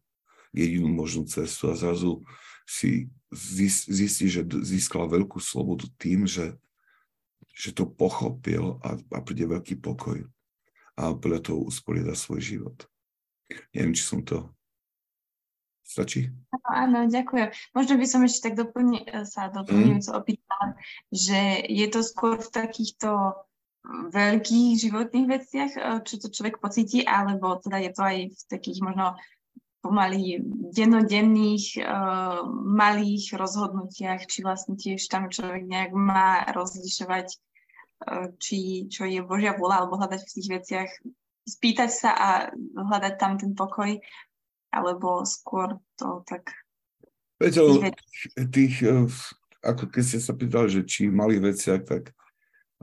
[0.51, 2.25] jedinú možnú cestu a zrazu
[2.67, 6.59] si zistí, že získal veľkú slobodu tým, že,
[7.55, 10.27] že to pochopil a, a príde veľký pokoj
[10.99, 12.77] a podľa toho usporiada svoj život.
[13.71, 14.51] Neviem, či som to
[15.87, 16.27] Stačí?
[16.67, 17.47] Áno, ďakujem.
[17.71, 20.19] Možno by som ešte tak doplni, sa doplňujúco mm.
[20.19, 20.75] opýtala,
[21.15, 23.39] že je to skôr v takýchto
[24.11, 28.83] veľkých životných veciach, eh, čo to človek pocíti, alebo teda je to aj v takých
[28.83, 29.15] možno
[29.87, 30.43] pomaly
[30.75, 39.07] dennodenných uh, malých rozhodnutiach, či vlastne tiež tam človek nejak má rozlišovať, uh, či čo
[39.07, 40.89] je Božia vôľa, alebo hľadať v tých veciach,
[41.47, 42.29] spýtať sa a
[42.75, 43.95] hľadať tam ten pokoj,
[44.75, 46.51] alebo skôr to tak...
[47.39, 47.63] Viete,
[48.51, 48.83] tých,
[49.63, 52.11] ako keď ste sa pýtali, že či v malých veciach, tak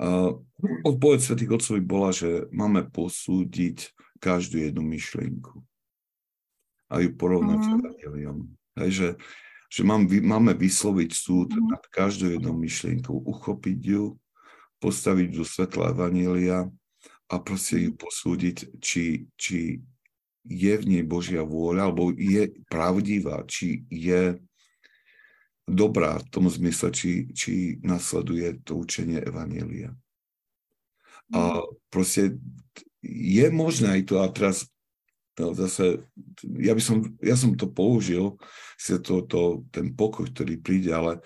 [0.00, 0.32] uh,
[0.88, 3.92] odpoveď Svetých Otcovi bola, že máme posúdiť
[4.24, 5.60] každú jednu myšlienku
[6.94, 7.64] a ju porovnať mm.
[7.64, 7.76] s mhm.
[7.82, 8.38] Evangeliom.
[8.78, 9.08] Hej, že,
[9.70, 11.74] že mám, máme vysloviť súd mm.
[11.74, 14.14] nad každou jednou myšlienkou, uchopiť ju,
[14.78, 16.70] postaviť do svetla Evangelia
[17.26, 19.82] a proste ju posúdiť, či, či
[20.44, 24.36] je v nej Božia vôľa, alebo je pravdivá, či je
[25.64, 29.96] dobrá v tom zmysle, či, či nasleduje to učenie Evanielia.
[31.32, 31.64] A mhm.
[31.88, 32.36] proste
[33.04, 34.68] je možné aj to, a teraz
[35.34, 36.06] No, zase,
[36.62, 38.38] ja by som, ja som to použil,
[38.78, 41.18] si to, to, ten pokoj, ktorý príde, ale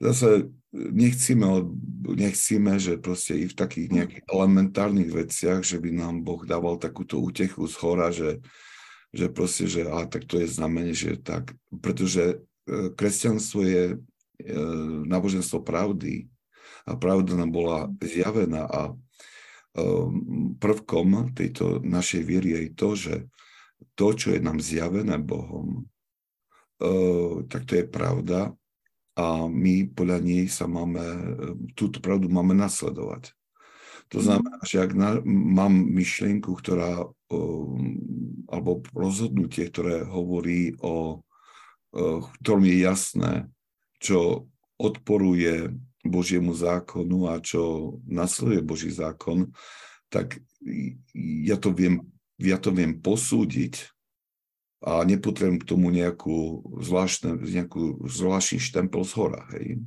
[0.00, 1.68] zase nechcíme,
[2.16, 7.20] nechcíme, že proste i v takých nejakých elementárnych veciach, že by nám Boh dával takúto
[7.20, 8.40] útechu z hora, že,
[9.12, 13.96] že proste, že a tak to je znamenie, že tak, pretože e, kresťanstvo je e,
[15.04, 16.32] náboženstvo pravdy
[16.88, 18.92] a pravda nám bola zjavená a e,
[20.56, 23.14] prvkom tejto našej viery je to, že
[23.94, 25.86] to, čo je nám zjavené Bohom,
[26.80, 28.54] uh, tak to je pravda
[29.12, 31.04] a my podľa nej sa máme,
[31.76, 33.36] túto pravdu máme nasledovať.
[34.12, 34.24] To mhm.
[34.24, 37.76] znamená, že ak na, mám myšlienku, ktorá, uh,
[38.48, 41.24] alebo rozhodnutie, ktoré hovorí o,
[42.40, 43.32] ktorom je jasné,
[44.00, 44.48] čo
[44.80, 49.54] odporuje Božiemu zákonu a čo nasleduje Boží zákon,
[50.10, 50.42] tak
[51.14, 53.92] ja to viem ja to viem posúdiť
[54.82, 59.42] a nepotrebujem k tomu nejakú zvláštne, nejakú zvláštny štempel z hora.
[59.54, 59.78] Hej.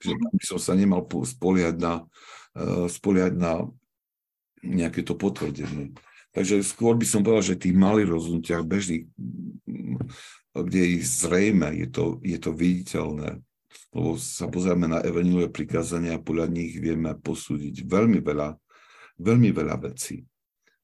[0.00, 0.32] Že mhm.
[0.32, 2.08] by som sa nemal spoliať na,
[2.56, 3.68] uh, spoliať na
[4.64, 5.92] nejaké to potvrdenie.
[6.30, 9.10] Takže skôr by som povedal, že tých malých rozhodnutiach bežných,
[10.54, 13.42] kde je zrejme, je to, je to viditeľné,
[13.90, 18.54] lebo sa pozrieme na evanilové prikázania a podľa nich vieme posúdiť veľmi veľa,
[19.18, 20.29] veľmi veľa vecí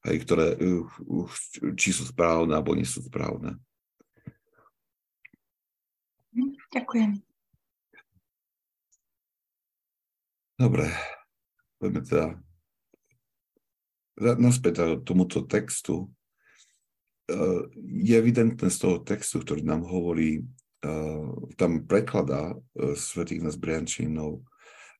[0.07, 1.29] hej, ktoré, uh,
[1.75, 3.59] či sú správne alebo nie sú správne.
[6.71, 7.19] Ďakujem.
[10.57, 10.89] Dobre,
[11.77, 12.27] poďme teda
[14.41, 16.09] naspäť tomuto textu.
[17.29, 20.47] Uh, je evidentné z toho textu, ktorý nám hovorí,
[21.57, 22.53] tam prekladá
[22.93, 24.45] svetých nás Briančínov,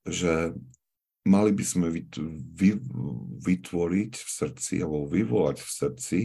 [0.10, 0.58] že
[1.28, 1.88] mali by sme
[3.44, 6.20] vytvoriť v srdci alebo vyvolať v srdci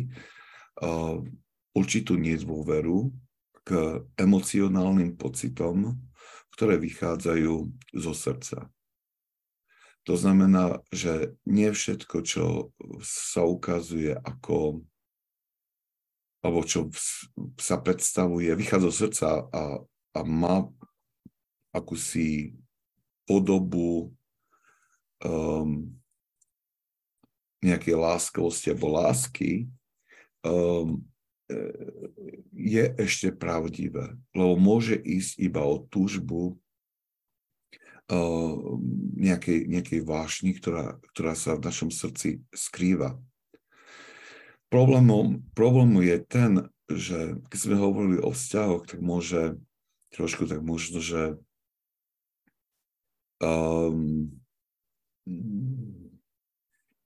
[1.75, 3.11] určitú nedôveru
[3.67, 5.99] k emocionálnym pocitom,
[6.55, 7.55] ktoré vychádzajú
[7.99, 8.71] zo srdca.
[10.03, 14.83] To znamená, že nie všetko, čo sa ukazuje ako
[16.43, 16.91] alebo čo
[17.55, 19.79] sa predstavuje, vychádza zo srdca a,
[20.19, 20.67] a má
[21.71, 22.59] akúsi
[23.23, 24.11] podobu
[25.23, 25.91] um,
[27.63, 29.71] nejakej láskavosti alebo lásky
[30.43, 30.99] um,
[32.53, 36.57] je ešte pravdivé, lebo môže ísť iba o túžbu
[38.09, 38.57] uh,
[39.21, 43.21] nejakej, nejakej vášni, ktorá, ktorá sa v našom srdci skrýva.
[44.73, 46.53] Problémom, problémom je ten,
[46.89, 49.61] že keď sme hovorili o vzťahoch, tak môže
[50.17, 51.37] trošku tak možno, že
[53.45, 54.33] um,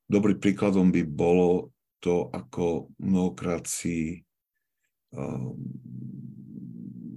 [0.06, 4.22] dobrý príkladom by bolo to, ako mnohokrát si
[5.16, 5.52] uh,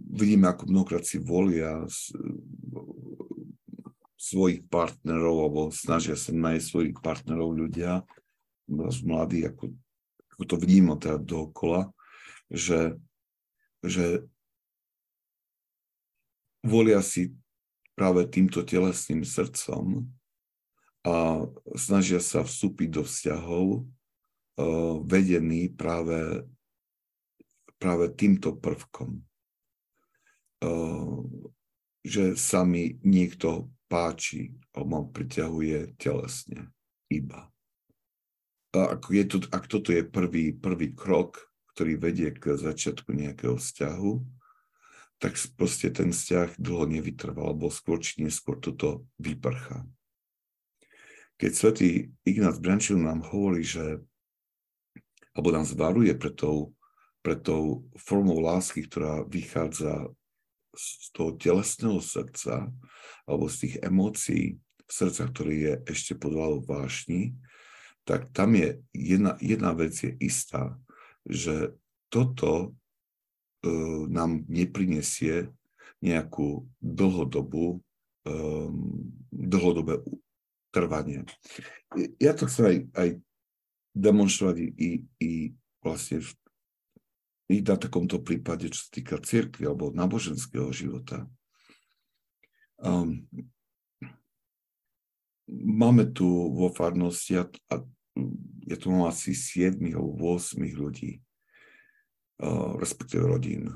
[0.10, 2.12] vidíme, ako mnohokrát si volia s,
[4.20, 8.04] svojich partnerov, alebo snažia sa nájsť svojich partnerov ľudia,
[9.08, 9.74] mladí, ako,
[10.36, 11.89] ako to vnímam teda dookola,
[12.52, 13.00] že,
[13.82, 14.28] že
[16.62, 17.34] volia si
[17.95, 20.04] práve týmto telesným srdcom
[21.10, 26.45] a snažia sa vstúpiť do vzťahov uh, vedený práve,
[27.82, 29.26] práve týmto prvkom.
[30.62, 31.26] Uh,
[32.05, 36.70] že sa mi niekto páči alebo ma priťahuje telesne
[37.10, 37.49] iba.
[38.78, 41.41] A ak, je to, ak toto je prvý, prvý krok,
[41.74, 44.14] ktorý vedie k začiatku nejakého vzťahu,
[45.20, 49.84] tak proste ten vzťah dlho nevytrval, alebo skôr či neskôr toto vyprchá.
[51.40, 54.04] Keď svätý Ignác Brančil nám hovorí, že
[55.32, 56.76] alebo nám zvaruje pre tou,
[57.24, 60.12] pre tou formou lásky, ktorá vychádza
[60.76, 62.68] z toho telesného srdca
[63.24, 66.36] alebo z tých emócií srdca, ktorý je ešte pod
[66.68, 67.40] vášni,
[68.04, 70.76] tak tam je jedna, jedna vec je istá,
[71.24, 71.72] že
[72.10, 75.54] toto uh, nám neprinesie
[76.04, 77.80] nejakú dlhodobú,
[78.28, 78.74] um,
[79.30, 80.04] dlhodobé
[80.70, 81.26] trvanie.
[82.22, 83.10] Ja to chcem aj, aj
[83.98, 84.90] demonstrovať i,
[85.20, 85.32] i
[85.82, 86.30] vlastne v,
[87.50, 91.26] i na takomto prípade, čo sa týka cirkvi alebo náboženského života.
[92.80, 93.26] Um,
[95.50, 97.44] máme tu vo farnosti a,
[97.74, 97.76] a
[98.70, 101.20] je tu asi 7 alebo 8 ľudí,
[102.46, 103.74] uh, respektíve rodín,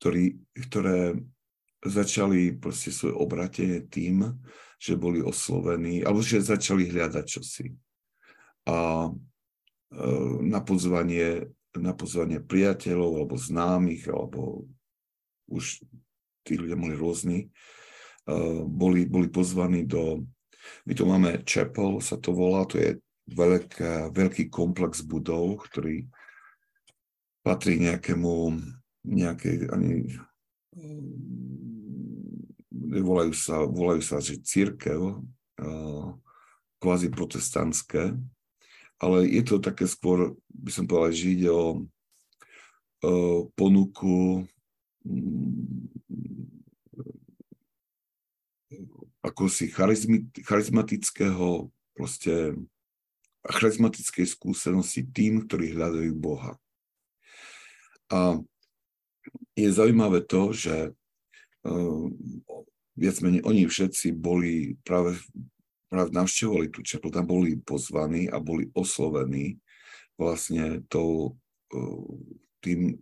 [0.00, 1.20] ktorí, ktoré
[1.82, 4.38] začali proste svoje obratenie tým,
[4.82, 7.70] že boli oslovení, alebo že začali hľadať čosi.
[8.66, 14.66] A uh, na pozvanie, na pozvanie priateľov alebo známych, alebo
[15.46, 15.86] už
[16.42, 17.38] tí ľudia boli rôzni,
[18.26, 20.26] uh, boli, boli pozvaní do
[20.86, 22.98] my tu máme Chapel, sa to volá, to je
[23.30, 26.06] veľká, veľký komplex budov, ktorý
[27.42, 28.62] patrí nejakému,
[29.06, 30.06] nejakej, ani,
[33.00, 35.24] volajú sa, volajú sa, že církev,
[36.82, 38.12] kvázi protestantské,
[39.00, 41.86] ale je to také skôr, by som povedal, že ide o
[43.56, 44.46] ponuku
[45.06, 45.92] mm,
[49.22, 49.70] ako si
[50.42, 52.58] charizmatického, proste
[53.46, 56.58] charizmatickej skúsenosti tým, ktorí hľadajú Boha.
[58.10, 58.42] A
[59.54, 60.90] je zaujímavé to, že
[61.62, 62.06] uh,
[62.98, 65.16] viac menej oni všetci boli práve,
[65.88, 69.60] práve navštevovali tú čeplu, tam boli pozvaní a boli oslovení
[70.16, 71.36] vlastne tou,
[71.72, 72.16] uh,
[72.60, 73.00] tým,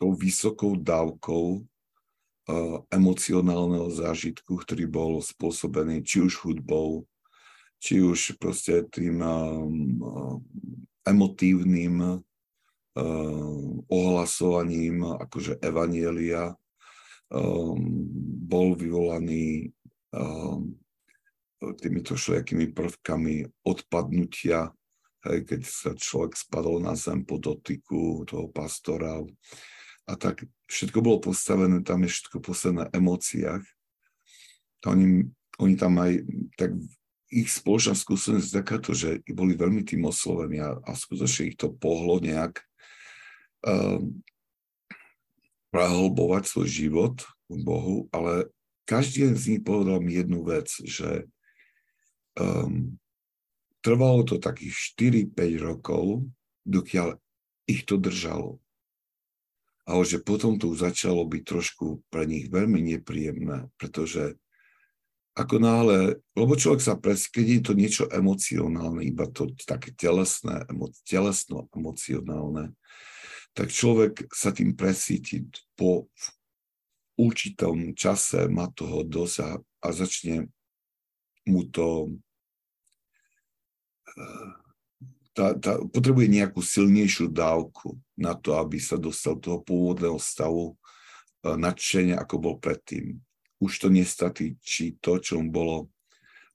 [0.00, 1.62] tou vysokou dávkou
[2.90, 7.06] emocionálneho zážitku, ktorý bol spôsobený či už hudbou,
[7.78, 9.22] či už proste tým
[11.06, 12.18] emotívnym
[13.86, 16.58] ohlasovaním akože evanielia
[18.46, 19.72] bol vyvolaný
[21.80, 24.68] týmito všelijakými prvkami odpadnutia,
[25.24, 29.22] hej, keď sa človek spadol na zem po dotyku toho pastora,
[30.10, 33.62] a tak všetko bolo postavené, tam je všetko postavené na emóciách.
[34.90, 35.30] Oni,
[35.62, 36.26] oni tam aj,
[36.58, 36.74] tak
[37.30, 41.70] ich spoločná skúsenosť je takáto, že boli veľmi tým oslovení a, a skutočne ich to
[41.70, 42.60] pohlo nejak
[43.62, 44.20] um,
[45.72, 47.16] prahlbovať svoj život
[47.48, 48.52] v Bohu, ale
[48.84, 51.24] každý z nich povedal mi jednu vec, že
[52.36, 53.00] um,
[53.80, 54.76] trvalo to takých
[55.32, 56.28] 4-5 rokov,
[56.68, 57.16] dokiaľ
[57.66, 58.60] ich to držalo.
[59.82, 64.38] Ale že potom to začalo byť trošku pre nich veľmi nepríjemné, pretože
[65.32, 70.68] ako náhle, lebo človek sa pres, keď je to niečo emocionálne, iba to také telesné,
[70.68, 72.76] emo, telesno emocionálne,
[73.52, 75.44] tak človek sa tým presíti
[75.76, 76.08] po
[77.20, 80.48] určitom čase, má toho dosť a, a začne
[81.44, 82.16] mu to
[84.16, 84.52] uh,
[85.36, 90.72] tá, tá, potrebuje nejakú silnejšiu dávku na to, aby sa dostal do toho pôvodného stavu
[90.72, 93.20] uh, nadšenia, ako bol predtým.
[93.60, 95.76] Už to nestačí to, čo mu bolo,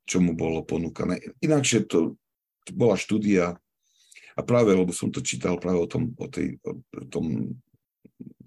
[0.10, 1.22] čo mu bolo ponúkané.
[1.46, 2.18] Inakšie to,
[2.66, 3.56] to bola štúdia
[4.38, 7.58] a práve, lebo som to čítal práve o tom, o tej, o tom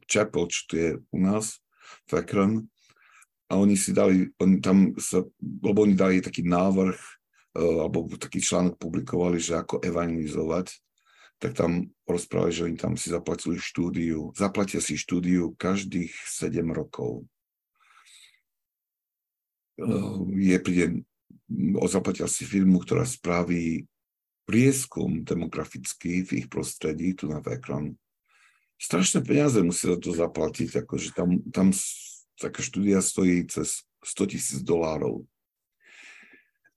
[0.06, 1.58] Chapel, čo tu je u nás,
[2.06, 2.66] Fekran,
[3.50, 6.98] a oni si dali, oni tam sa, lebo oni dali taký návrh,
[7.50, 10.70] Eh, alebo taký článok publikovali, že ako evangelizovať,
[11.42, 17.26] tak tam rozprávali, že oni tam si zaplatili štúdiu, zaplatia si štúdiu každých 7 rokov.
[19.82, 20.14] Eh,
[20.46, 20.86] je príde,
[21.90, 23.89] zaplatia si firmu, ktorá spraví
[24.50, 27.94] prieskum demografický v ich prostredí, tu na ekran.
[28.82, 31.70] Strašné peniaze musí za to zaplatiť, akože tam, tam
[32.34, 35.22] taká štúdia stojí cez 100 tisíc dolárov.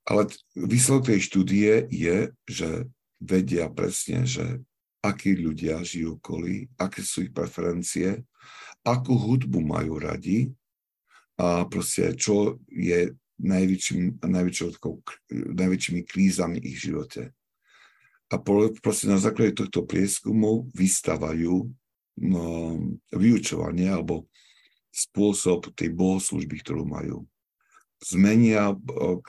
[0.06, 2.70] Ale výsledok tej štúdie je, že
[3.18, 4.62] vedia presne, že
[5.02, 8.22] akí ľudia žijú okolí, aké sú ich preferencie,
[8.86, 10.54] akú hudbu majú radi
[11.42, 14.22] a proste čo je najväčším,
[15.58, 17.34] najväčšími krízami ich živote.
[18.34, 18.42] A
[18.82, 21.70] proste na základe tohto prieskumu vystávajú
[22.18, 22.46] no,
[23.14, 24.26] vyučovanie alebo
[24.90, 27.30] spôsob tej bohoslužby, ktorú majú.
[28.02, 28.74] Zmenia,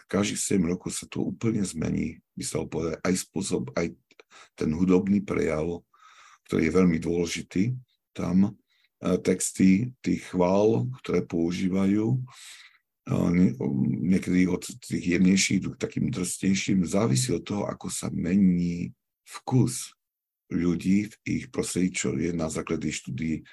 [0.08, 3.92] každých 7 rokov sa to úplne zmení, by sa povedať, aj spôsob, aj
[4.56, 5.84] ten hudobný prejav,
[6.48, 7.62] ktorý je veľmi dôležitý
[8.16, 8.56] tam,
[9.20, 12.24] texty tých chvál, ktoré používajú,
[13.04, 18.96] niekedy od tých jemnejších k takým drstnejším, závisí od toho, ako sa mení
[19.28, 19.92] vkus
[20.48, 23.44] ľudí v ich prostredí, čo je na základe štúdií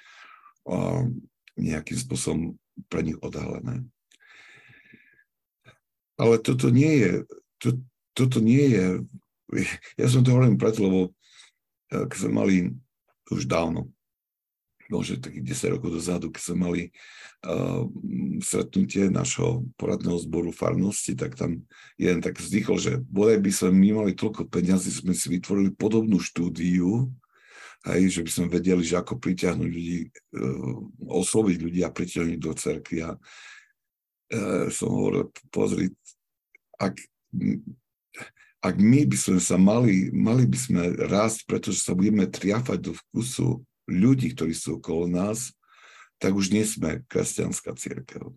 [1.56, 2.56] nejakým spôsobom
[2.88, 3.84] pre nich odhalené.
[6.16, 7.12] Ale toto nie je,
[7.60, 7.68] to,
[8.16, 8.84] toto nie je,
[10.00, 11.00] ja som to hovorím preto, lebo
[11.92, 12.56] eh, keď sme mali
[13.32, 13.90] už dávno,
[14.92, 16.82] možno takých 10 rokov dozadu, keď sme mali
[17.48, 17.88] uh,
[18.44, 21.64] stretnutie našho poradného zboru farnosti, tak tam
[21.96, 26.20] jeden tak vzdychol, že bodaj by sme my mali toľko peniazy, sme si vytvorili podobnú
[26.20, 27.08] štúdiu,
[27.82, 29.98] aj, že by sme vedeli, že ako pritiahnuť ľudí,
[30.36, 30.76] uh,
[31.08, 33.00] osloviť ľudí a pritiahnuť do cerky.
[33.00, 35.90] A uh, som hovoril, pozri,
[36.76, 37.00] ak,
[38.62, 42.92] ak my by sme sa mali, mali by sme rásť, pretože sa budeme triafať do
[42.94, 45.52] vkusu ľudí, ktorí sú okolo nás,
[46.16, 48.32] tak už nie sme kresťanská církev.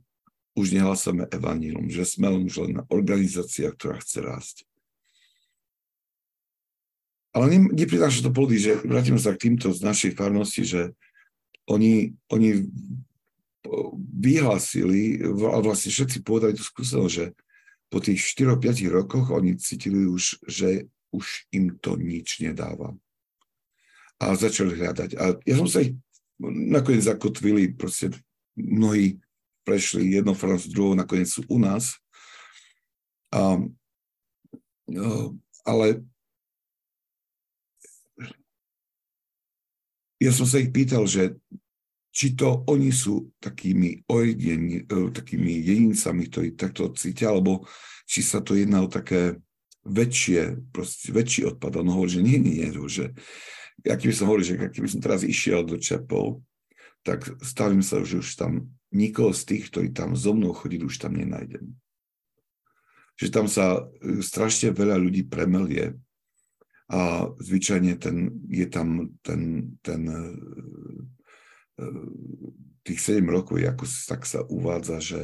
[0.56, 4.58] Už nehlasíme evanílom, že sme už len organizácia, ktorá chce rásť.
[7.36, 10.82] Ale neprináša to plody, že vrátime sa k týmto z našej farnosti, že
[11.68, 12.64] oni, oni
[14.16, 17.36] vyhlásili, a vlastne všetci povedali tú skúsenosť, že
[17.91, 22.95] po tých 4-5 rokoch oni cítili už, že už im to nič nedáva.
[24.22, 25.09] A začali hľadať.
[25.20, 25.95] A ja som sa ich
[26.39, 28.11] nakoniec zakotvili, proste
[28.55, 29.20] mnohí
[29.68, 31.97] prešli jedno z druhou, nakoniec sú u nás.
[33.34, 33.59] A,
[35.66, 35.88] ale
[40.22, 41.36] ja som sa ich pýtal, že
[42.16, 47.68] či to oni sú takými ojedení, e, takými jedincami, ktorí takto cítia, alebo
[48.07, 49.36] či sa to jedná o také
[49.84, 51.84] väčšie, proste väčší odpad.
[51.84, 53.11] On hovorí, že nie, nie, nie, že
[53.90, 56.42] aký by som hovoril, že keby som teraz išiel do Čepov,
[57.06, 60.98] tak stavím sa, že už tam nikoho z tých, ktorí tam so mnou chodili, už
[60.98, 61.78] tam nenájdem.
[63.16, 65.94] Že tam sa e, strašne veľa ľudí premelie
[66.90, 70.22] a zvyčajne ten, je tam ten, ten e,
[72.86, 75.22] tých 7 rokov, ako tak sa uvádza, že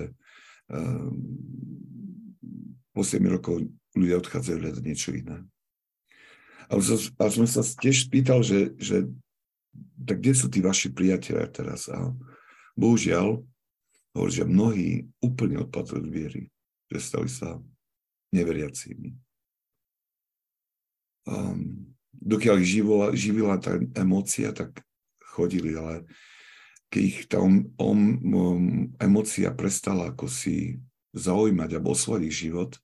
[2.91, 5.43] po 7 rokov ľudia odchádzajú hľadať niečo iné.
[6.71, 9.11] A som sa tiež spýtal, že, že
[10.07, 11.91] tak kde sú tí vaši priatelia teraz?
[11.91, 12.15] A
[12.79, 13.43] bohužiaľ,
[14.15, 16.41] hovorí, že mnohí úplne odpadli od viery,
[16.91, 17.59] že stali sa
[18.31, 19.11] neveriacimi.
[21.27, 24.81] Um, dokiaľ ich živila, živila tá emócia, tak
[25.21, 26.07] chodili, ale
[26.91, 30.79] keď ich tá um, um, emocia prestala ako si
[31.15, 32.75] zaujímať alebo osloviť život,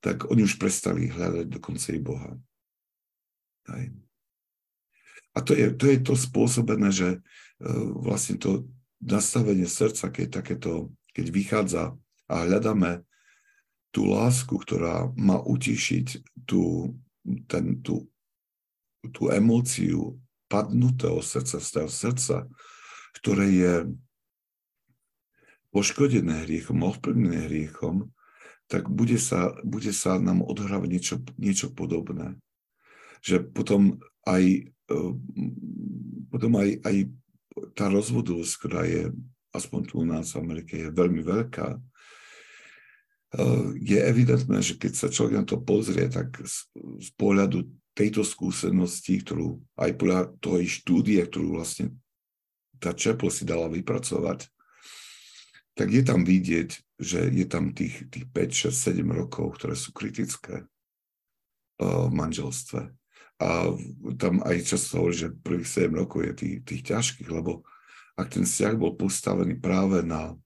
[0.00, 2.30] tak oni už prestali hľadať dokonca i Boha.
[3.68, 3.84] Aj.
[5.34, 8.66] A to je, to je to spôsobené, že uh, vlastne to
[9.00, 11.84] nastavenie srdca, keď takéto, keď vychádza
[12.30, 13.02] a hľadáme
[13.90, 16.94] tú lásku, ktorá má utišiť tú,
[17.50, 18.06] ten, tú,
[19.10, 22.46] tú emóciu padnutého srdca, starého srdca,
[23.18, 23.74] ktoré je
[25.70, 28.10] poškodené hriechom, ovplyvnené hriechom,
[28.70, 32.38] tak bude sa, bude sa nám odhrávať niečo, niečo podobné.
[33.20, 34.98] Že potom aj, e,
[36.32, 36.96] potom aj, aj
[37.76, 39.12] tá rozvodovosť, ktorá je
[39.50, 41.78] aspoň tu u nás v Amerike, je veľmi veľká, e,
[43.80, 46.70] je evidentné, že keď sa človek na to pozrie, tak z,
[47.02, 51.92] z pohľadu tejto skúsenosti, ktorú aj podľa toho štúdie, ktorú vlastne
[52.80, 54.48] tá Čepl si dala vypracovať,
[55.76, 59.92] tak je tam vidieť, že je tam tých, tých 5, 6, 7 rokov, ktoré sú
[59.92, 60.64] kritické
[61.80, 62.92] v manželstve.
[63.40, 63.72] A
[64.20, 67.64] tam aj často hovorí, že prvých 7 rokov je tých, tých ťažkých, lebo
[68.20, 70.36] ak ten vzťah bol postavený práve na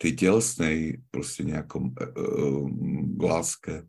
[0.00, 2.64] tej telesnej proste nejakom uh,
[3.20, 3.84] láske,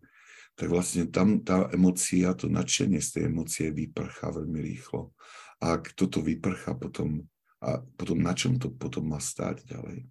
[0.55, 5.15] tak vlastne tam tá emocia, to nadšenie z tej emócie vyprchá veľmi rýchlo
[5.61, 7.23] ak toto vyprchá potom
[7.65, 10.05] A potom na čom to potom má stáť ďalej?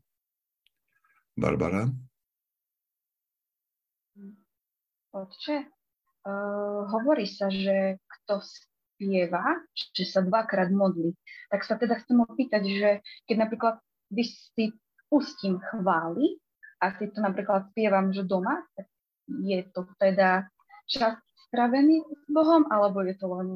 [1.38, 1.86] Barbara?
[5.14, 5.70] Otče,
[6.88, 9.60] hovorí sa, že kto spieva,
[9.92, 11.12] že sa dvakrát modlí.
[11.52, 12.90] Tak sa teda chcem opýtať, že
[13.28, 13.74] keď napríklad,
[14.08, 14.72] když si
[15.12, 16.40] pustím chvály
[16.80, 18.86] a si to napríklad spievam, že doma, tak
[19.28, 20.48] je to teda
[20.88, 21.16] čas
[21.48, 23.48] spravený s Bohom, alebo je to len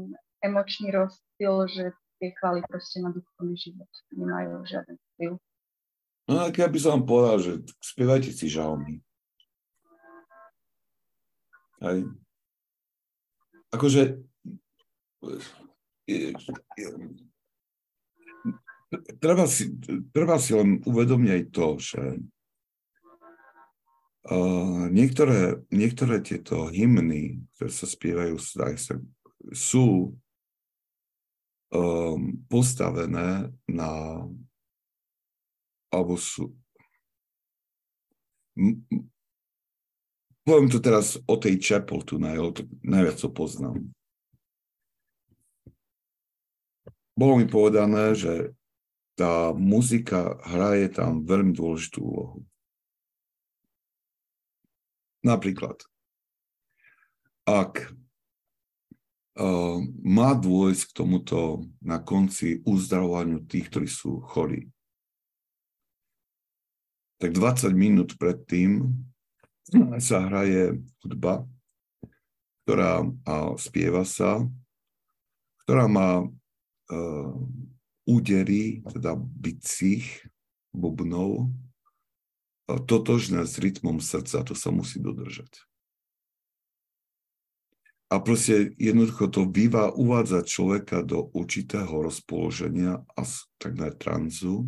[0.45, 1.85] emočný rozptyl, že
[2.19, 5.33] tie chvály proste na duchovný život nemajú žiaden vplyv.
[6.29, 9.01] No tak ja by som vám povedal, že spievajte si žalmy.
[11.79, 11.99] Aj.
[13.69, 14.25] Akože
[19.21, 19.77] treba si,
[20.13, 22.03] treba si len uvedomiť to, že
[24.33, 28.41] uh, niektoré, niektoré tieto hymny, ktoré sa spievajú,
[29.53, 30.17] sú
[31.73, 33.91] um, postavené na
[35.89, 36.53] alebo sú
[40.49, 43.85] poviem to teraz o tej Chapel tu, najviac to poznám.
[47.13, 48.57] Bolo mi povedané, že
[49.13, 52.39] tá muzika hraje tam veľmi dôležitú úlohu.
[55.21, 55.83] Napríklad,
[57.45, 64.71] ak uh, má dôjsť k tomuto na konci uzdravovaniu tých, ktorí sú chorí,
[67.19, 68.95] tak 20 minút predtým
[70.01, 71.45] sa hraje hudba,
[72.65, 74.45] ktorá a spieva sa,
[75.65, 77.33] ktorá má uh,
[78.09, 80.25] údery, teda bicích,
[80.73, 81.53] bubnov,
[82.69, 85.65] totožné s rytmom srdca, to sa musí dodržať.
[88.09, 93.21] A proste jednoducho to býva uvádza človeka do určitého rozpoloženia a
[93.61, 94.65] takmer tranzu,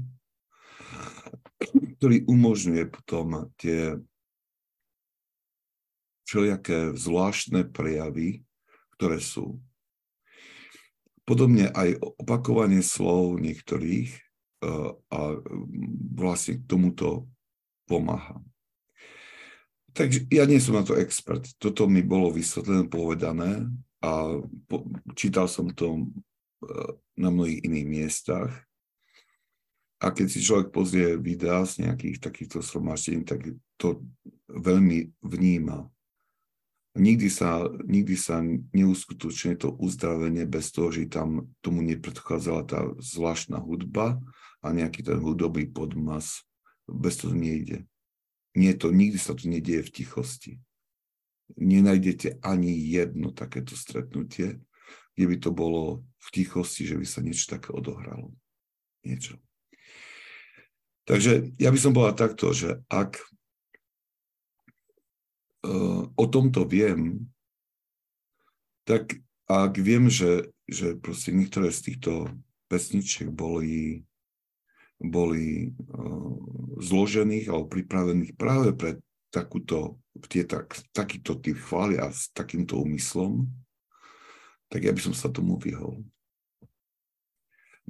[1.96, 3.96] ktorý umožňuje potom tie
[6.31, 8.47] všelijaké zvláštne prejavy,
[8.95, 9.59] ktoré sú
[11.31, 14.11] Podobne aj opakovanie slov niektorých
[14.66, 15.39] uh, a
[16.18, 17.31] vlastne k tomuto
[17.87, 18.43] pomáha.
[19.95, 21.47] Takže ja nie som na to expert.
[21.62, 23.62] Toto mi bolo vysvetlené, povedané
[24.03, 24.83] a po,
[25.14, 28.51] čítal som to uh, na mnohých iných miestach.
[30.03, 34.03] A keď si človek pozrie videá z nejakých takýchto shromaždení, tak to
[34.51, 35.87] veľmi vníma
[36.99, 38.43] nikdy sa, nikdy sa
[38.74, 44.18] neuskutočne to uzdravenie bez toho, že tam tomu nepredchádzala tá zvláštna hudba
[44.61, 46.43] a nejaký ten hudobný podmas.
[46.91, 47.86] Bez toho nejde.
[48.59, 50.53] Nie to, nikdy sa to nedieje v tichosti.
[51.55, 54.59] Nenájdete ani jedno takéto stretnutie,
[55.14, 58.34] kde by to bolo v tichosti, že by sa niečo také odohralo.
[59.07, 59.38] Niečo.
[61.07, 63.22] Takže ja by som povedal takto, že ak
[66.16, 67.28] o tomto viem,
[68.88, 72.30] tak ak viem, že, že proste niektoré z týchto
[72.70, 74.06] pesničiek boli,
[75.02, 76.38] boli uh,
[76.78, 79.02] zložených alebo pripravených práve pre
[79.34, 79.98] takúto,
[80.30, 83.46] tie, tak, takýto typ chvály a s takýmto úmyslom,
[84.70, 85.98] tak ja by som sa tomu vyhol.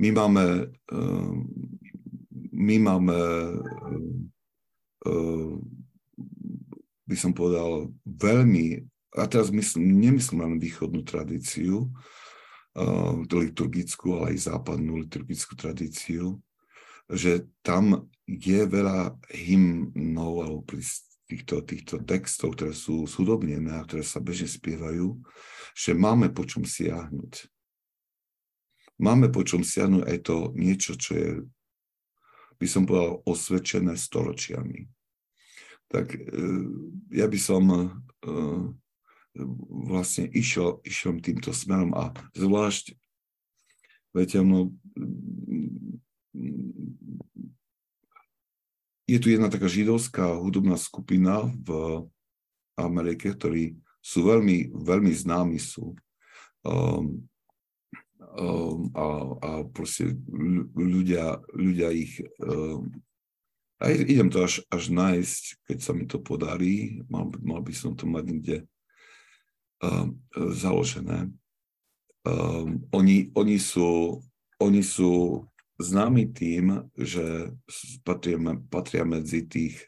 [0.00, 1.36] My máme, uh,
[2.56, 3.20] my máme
[5.04, 5.56] uh,
[7.10, 8.86] by som povedal, veľmi,
[9.18, 11.90] a teraz myslím, nemyslím len východnú tradíciu,
[12.78, 16.38] uh, liturgickú, ale aj západnú liturgickú tradíciu,
[17.10, 20.62] že tam je veľa hymnov alebo
[21.26, 25.18] týchto, týchto textov, ktoré sú súdobnené a ktoré sa bežne spievajú,
[25.74, 27.50] že máme po čom siahnuť.
[29.02, 31.30] Máme po čom siahnuť aj to niečo, čo je,
[32.62, 34.99] by som povedal, osvedčené storočiami
[35.90, 36.22] tak e,
[37.10, 37.78] ja by som e,
[39.90, 42.94] vlastne išiel, išiel týmto smerom a zvlášť,
[44.14, 44.74] viete, no,
[49.10, 52.02] je tu jedna taká židovská hudobná skupina v
[52.78, 55.98] Amerike, ktorí sú veľmi, veľmi známi sú.
[56.62, 57.26] Um,
[58.38, 59.06] um, a,
[59.42, 60.14] a proste
[60.78, 62.86] ľudia, ľudia ich um,
[63.80, 67.00] a idem to až, až nájsť, keď sa mi to podarí.
[67.08, 68.56] Mal, mal by som to mať niekde
[69.80, 70.06] uh,
[70.52, 71.32] založené.
[72.28, 74.20] Um, oni, oni, sú,
[74.60, 75.44] oni sú
[75.80, 77.56] známi tým, že
[78.04, 78.36] patria,
[78.68, 79.80] patria medzi tých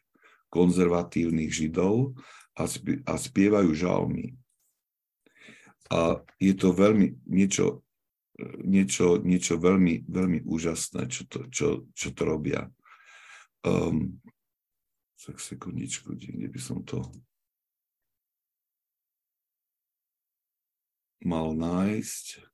[0.48, 2.16] konzervatívnych židov
[2.56, 4.40] a, spie, a spievajú žalmy.
[5.92, 7.84] A je to veľmi niečo
[8.64, 12.68] niečo, niečo veľmi, veľmi úžasné, čo to, čo, čo to robia.
[13.62, 14.18] Um,
[15.22, 16.98] tak sekundičku, kde by som to
[21.22, 22.52] mal nájsť.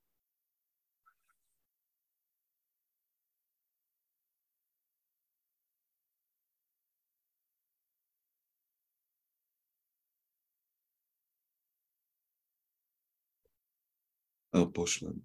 [14.66, 15.22] pošlem.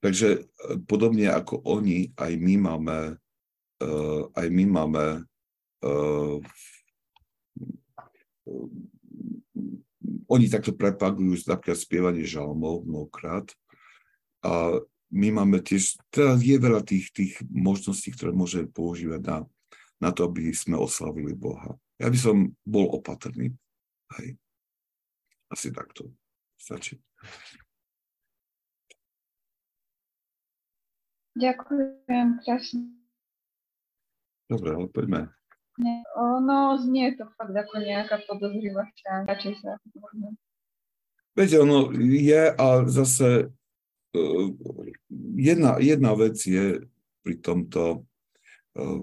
[0.00, 0.40] Takže e,
[0.88, 2.96] podobne ako oni, aj my máme,
[4.36, 5.04] aj my máme
[5.84, 6.36] uh,
[10.30, 13.50] oni takto prepagujú napríklad spievanie žalmov mnohokrát
[14.44, 14.78] a
[15.10, 19.38] my máme tiež, teda je veľa tých, tých možností, ktoré môžeme používať na,
[19.98, 21.74] na to, aby sme oslavili Boha.
[21.98, 23.50] Ja by som bol opatrný.
[24.16, 24.38] Hej.
[25.50, 26.14] Asi takto.
[26.54, 27.02] Stačí.
[31.34, 32.99] Ďakujem, krásne.
[34.50, 35.20] Dobre, ale poďme.
[35.78, 38.90] Nie, ono znie to fakt ako nejaká podozrivá
[39.30, 39.78] Radšej sa
[41.38, 43.54] Viete, ono je a zase
[44.18, 44.48] uh,
[45.38, 46.82] jedna, jedna vec je
[47.22, 48.02] pri tomto
[48.74, 49.00] uh,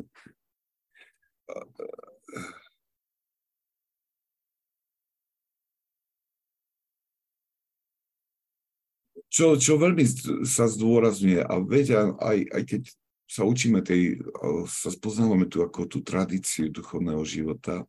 [9.31, 10.03] čo, čo veľmi
[10.43, 12.81] sa zdôrazňuje a vedia, aj, aj keď
[13.27, 14.23] sa učíme tej,
[14.71, 17.83] sa spoznávame tu ako tú tradíciu duchovného života,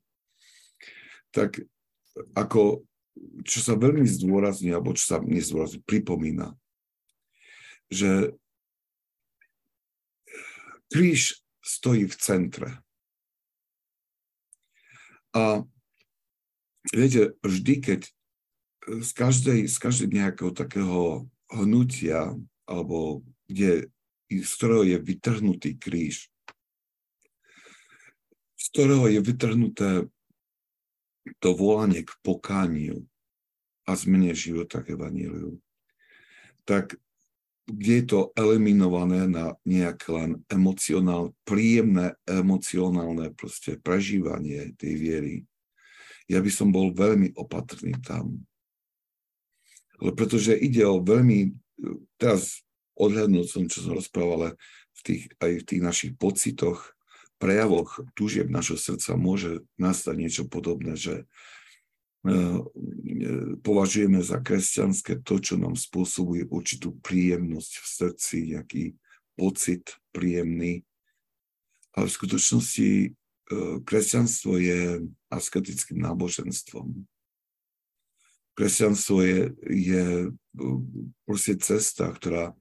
[1.31, 1.63] tak
[2.35, 2.83] ako,
[3.47, 6.59] čo sa veľmi zdôrazňuje, alebo čo sa nezdôrazňuje, pripomína,
[7.87, 8.35] že
[10.91, 12.71] kríž stojí v centre.
[15.37, 15.63] A
[16.91, 18.01] viete, vždy, keď
[18.89, 22.33] z každej, z každej nejakého takého hnutia,
[22.65, 23.93] alebo kde,
[24.29, 26.29] z ktorého je vytrhnutý kríž,
[28.59, 29.91] z ktorého je vytrhnuté
[31.41, 33.05] to volanie k pokániu
[33.89, 35.57] a zmene života k evaníliu,
[36.69, 37.01] tak
[37.69, 45.35] kde je to eliminované na nejaké len emocionál, príjemné emocionálne proste prežívanie tej viery,
[46.29, 48.41] ja by som bol veľmi opatrný tam.
[50.01, 51.53] Pretože ide o veľmi,
[52.21, 52.65] teraz
[52.99, 54.49] odhľadnúť som, čo som rozprával, ale
[54.99, 56.99] v tých, aj v tých našich pocitoch,
[57.39, 61.25] prejavoch túžieb našho srdca môže nastať niečo podobné, že e,
[63.63, 68.85] považujeme za kresťanské to, čo nám spôsobuje určitú príjemnosť v srdci, nejaký
[69.39, 70.83] pocit príjemný.
[71.95, 73.09] Ale v skutočnosti e,
[73.87, 77.07] kresťanstvo je asketickým náboženstvom
[78.59, 79.41] kresťanstvo je,
[79.71, 80.05] je
[81.23, 82.59] proste cesta, ktorá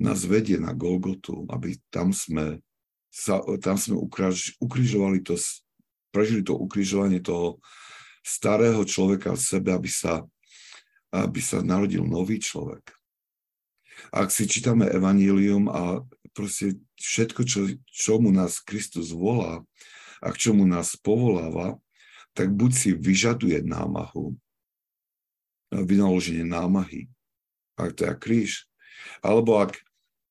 [0.00, 2.64] nás vedie na Golgotu, aby tam sme,
[3.12, 5.36] sa, tam sme ukriž, ukrižovali to,
[6.08, 7.60] prežili to ukrižovanie toho
[8.24, 10.24] starého človeka v sebe, aby sa,
[11.12, 12.96] aby sa narodil nový človek.
[14.08, 16.00] Ak si čítame Evanílium a
[16.32, 19.60] proste všetko, čo, čomu nás Kristus volá
[20.24, 21.76] a k čomu nás povoláva,
[22.32, 24.32] tak buď si vyžaduje námahu,
[25.70, 27.10] vynaloženie námahy,
[27.76, 28.50] ak to je kríž.
[29.20, 29.80] Alebo ak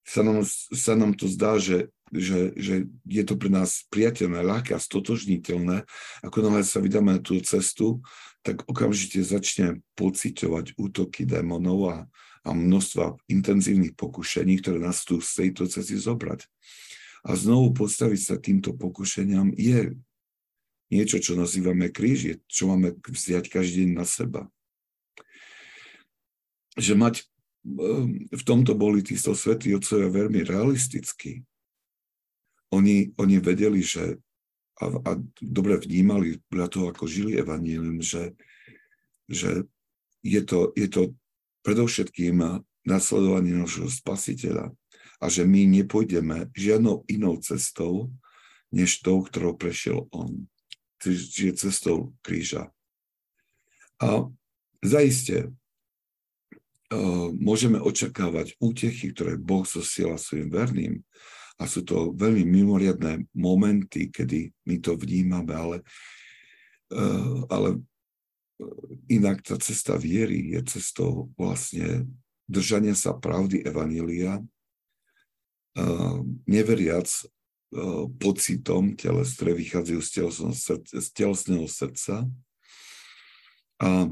[0.10, 0.41] sa nám,
[0.74, 5.86] sa nám to zdá, že, že, že je to pre nás priateľné, ľahké a stotožniteľné,
[6.26, 8.01] ako náhle sa vydáme na tú cestu,
[8.41, 11.97] tak okamžite začne pociťovať útoky démonov a,
[12.41, 16.49] a množstva intenzívnych pokušení, ktoré nás tu z tejto cesty zobrať.
[17.30, 19.93] A znovu postaviť sa týmto pokušeniam je
[20.89, 24.49] niečo, čo nazývame kríž, čo máme vziať každý deň na seba
[26.80, 27.28] že mať,
[28.30, 31.43] v tomto boli títo svetí otcovia veľmi realistickí.
[32.72, 34.16] Oni, oni vedeli, že
[34.80, 35.12] a, a
[35.43, 38.32] dobre vnímali podľa toho, ako žili evanílium, že,
[39.28, 39.68] že
[40.24, 41.12] je, to, je to
[41.68, 42.39] predovšetkým
[42.88, 44.72] nasledovanie našho spasiteľa
[45.20, 48.07] a že my nepôjdeme žiadnou inou cestou,
[48.72, 50.47] než tou, ktorou prešiel on.
[51.03, 52.72] Čiže cestou kríža.
[53.99, 54.32] A
[54.80, 55.51] zaiste,
[57.38, 60.94] môžeme očakávať útechy, ktoré Boh zosiela svojim verným.
[61.60, 65.78] A sú to veľmi mimoriadné momenty, kedy my to vnímame, ale,
[67.52, 67.84] ale
[69.12, 72.08] inak tá cesta viery je cestou vlastne
[72.48, 74.42] držania sa pravdy Evanília,
[76.50, 77.06] neveriac
[78.18, 80.10] pocitom teles, ktoré vychádzajú z
[80.90, 82.26] z telesného srdca
[83.78, 84.10] a,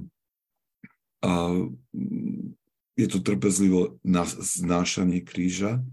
[1.26, 1.32] a
[2.98, 4.02] je to trpezlivo
[4.42, 5.86] znášanie kríža,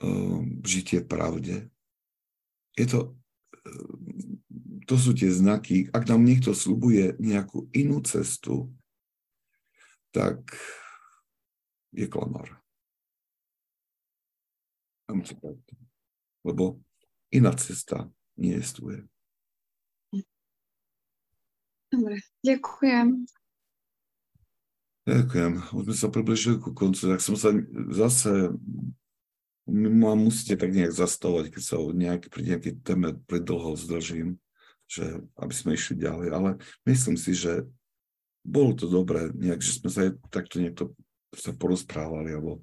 [0.00, 1.68] um, žitie pravde.
[2.72, 3.12] Je to,
[3.68, 4.40] um,
[4.88, 5.92] to sú tie znaky.
[5.92, 8.72] Ak nám niekto slubuje nejakú inú cestu,
[10.16, 10.40] tak
[11.92, 12.48] je klamár.
[16.40, 16.80] Lebo
[17.28, 18.08] iná cesta
[18.40, 19.04] nie je.
[21.92, 23.28] Dobre, ďakujem.
[25.02, 25.52] Ďakujem.
[25.74, 27.50] Už sme sa približili ku koncu, tak som sa
[27.90, 28.54] zase
[29.66, 34.38] ma musíte tak nejak zastavovať, keď sa nejak, pri nejakej téme predlho zdržím,
[34.90, 36.28] že aby sme išli ďalej.
[36.34, 36.50] Ale
[36.86, 37.66] myslím si, že
[38.42, 40.94] bolo to dobré, nejak, že sme sa takto niekto
[41.32, 42.60] sa porozprávali alebo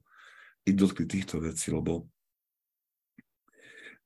[0.67, 2.05] i dotkli týchto vecí, lebo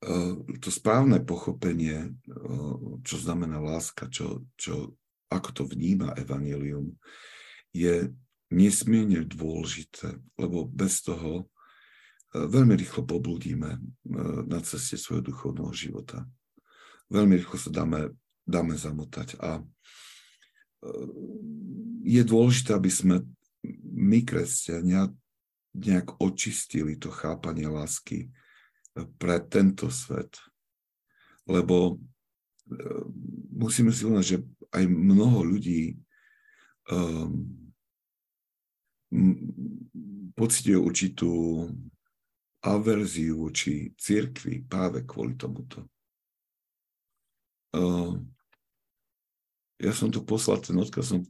[0.06, 4.96] uh, to správne pochopenie, uh, čo znamená láska, čo, čo,
[5.28, 6.96] ako to vníma Evangelium,
[7.74, 8.14] je
[8.54, 11.46] nesmierne dôležité, lebo bez toho e,
[12.38, 13.80] veľmi rýchlo poblúdime e,
[14.46, 16.22] na ceste svojho duchovného života.
[17.10, 18.14] Veľmi rýchlo sa dáme,
[18.46, 19.64] dáme zamotať a e,
[22.06, 23.16] je dôležité, aby sme
[23.90, 25.10] my, kresťania,
[25.74, 28.30] nejak očistili to chápanie lásky
[29.18, 30.38] pre tento svet.
[31.50, 31.98] Lebo
[33.50, 34.38] musíme si uvedomiť, že
[34.70, 35.98] aj mnoho ľudí
[36.94, 37.63] um,
[40.34, 41.32] pocituje určitú
[42.64, 45.84] averziu voči církvi práve kvôli tomuto.
[47.74, 48.22] Uh,
[49.82, 51.22] ja som to poslal, ten odkaz som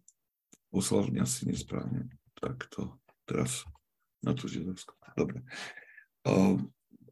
[0.70, 2.12] poslal asi nesprávne.
[2.38, 3.66] Tak to teraz
[4.22, 4.94] na tú židovskú.
[5.18, 5.42] Dobre.
[6.24, 6.62] Uh,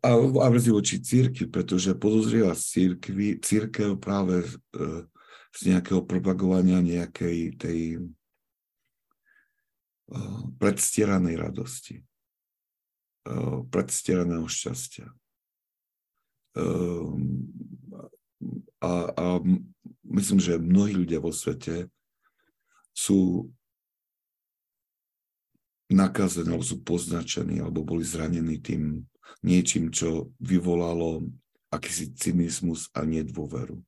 [0.01, 5.05] a averziu voči církvi, pretože podozrieva církvi, církev práve uh,
[5.51, 7.79] z nejakého propagovania nejakej tej
[10.57, 12.01] predstieranej radosti,
[13.69, 15.07] predstieraného šťastia.
[18.81, 19.25] A, a
[20.03, 21.87] myslím, že mnohí ľudia vo svete
[22.91, 23.47] sú
[25.91, 29.05] nakazení, alebo sú poznačení, alebo boli zranení tým
[29.43, 31.23] niečím, čo vyvolalo
[31.71, 33.79] akýsi cynizmus a nedôveru.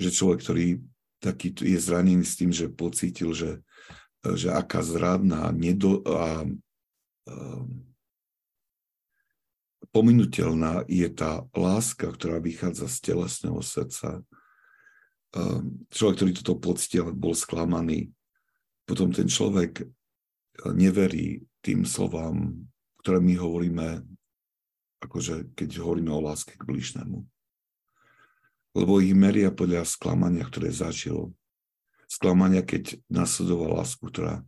[0.00, 0.66] Že človek, ktorý
[1.20, 3.60] taký je zranený s tým, že pocítil, že
[4.22, 6.46] že aká zradná nedo, a,
[7.26, 7.36] a
[9.90, 14.22] pominutelná je tá láska, ktorá vychádza z telesného srdca.
[15.90, 18.14] Človek, ktorý toto pocítil, bol sklamaný.
[18.88, 19.84] Potom ten človek
[20.70, 22.66] neverí tým slovám,
[23.02, 23.88] ktoré my hovoríme,
[25.02, 27.26] akože keď hovoríme o láske k bližnému.
[28.72, 31.36] Lebo ich meria podľa sklamania, ktoré zažil
[32.12, 34.44] sklamania, keď nasledovala lásku, ktorá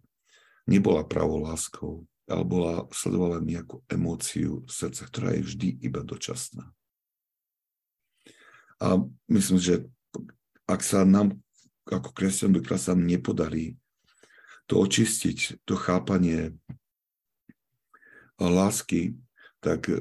[0.68, 6.68] nebola pravou láskou, ale bola, sledovala nejakú emóciu srdca, ktorá je vždy iba dočasná.
[8.84, 9.00] A
[9.32, 9.74] myslím, že
[10.68, 11.40] ak sa nám
[11.88, 13.76] ako kresťan dokiaľ sa nepodarí
[14.64, 16.56] to očistiť, to chápanie
[18.40, 19.20] lásky,
[19.60, 19.92] tak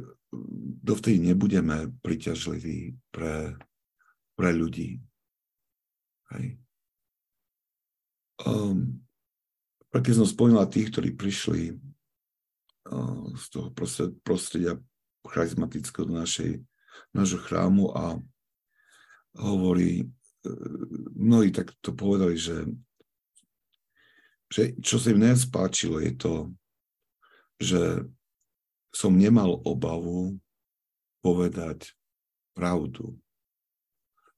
[0.83, 3.59] dovtedy nebudeme priťažliví pre,
[4.39, 5.03] pre ľudí.
[6.31, 6.62] Hej.
[8.41, 9.05] Um,
[10.17, 11.77] som spomínal tých, ktorí prišli
[12.89, 13.69] uh, z toho
[14.25, 14.81] prostredia
[15.21, 16.65] charizmatického do našej,
[17.13, 18.17] nášho chrámu a
[19.37, 20.09] hovorí,
[20.49, 20.69] uh,
[21.13, 22.65] mnohí tak to povedali, že,
[24.49, 25.45] že čo sa im najviac
[26.01, 26.33] je to,
[27.61, 27.81] že
[28.93, 30.37] som nemal obavu
[31.21, 31.93] povedať
[32.53, 33.17] pravdu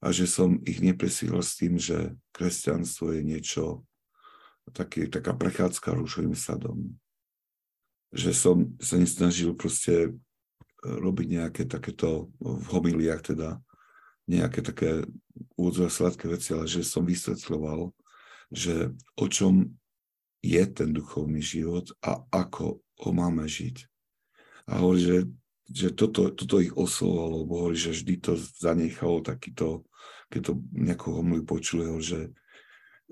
[0.05, 3.81] a že som ich nepresíhal s tým, že kresťanstvo je niečo,
[4.69, 6.93] taký, taká prechádzka rúšovým sadom.
[8.13, 10.09] Že som sa nesnažil proste e,
[10.85, 13.57] robiť nejaké takéto, v homiliách teda,
[14.29, 15.09] nejaké také
[15.57, 17.89] úvodzové sladké veci, ale že som vysvetľoval,
[18.53, 19.73] že o čom
[20.45, 23.89] je ten duchovný život a ako ho máme žiť.
[24.69, 25.17] A hovorí, že,
[25.65, 29.85] že toto, toto ich oslovalo, lebo hovorí, že vždy to zanechalo takýto
[30.29, 32.33] keď to nejakú homiliu počuli, že,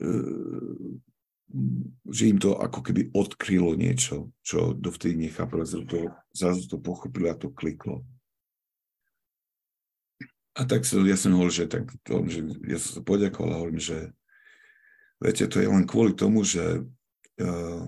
[0.01, 0.09] e,
[2.09, 5.99] že im to ako keby odkrylo niečo, čo dovtedy nechápali, zrazu to,
[6.33, 8.01] zrazu to pochopili a to kliklo.
[10.53, 13.59] A tak sa, ja som hovoril, že, tak, to, že ja som sa poďakoval a
[13.65, 14.13] hovorím, že
[15.17, 16.85] viete, to je len kvôli tomu, že
[17.41, 17.85] uh,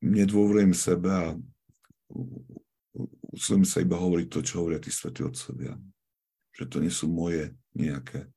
[0.00, 1.26] nedôverujem sebe a
[3.32, 5.76] usilujem sa iba hovoriť to, čo hovoria tí svätí otcovia.
[6.56, 8.28] Že to nie sú moje nejaké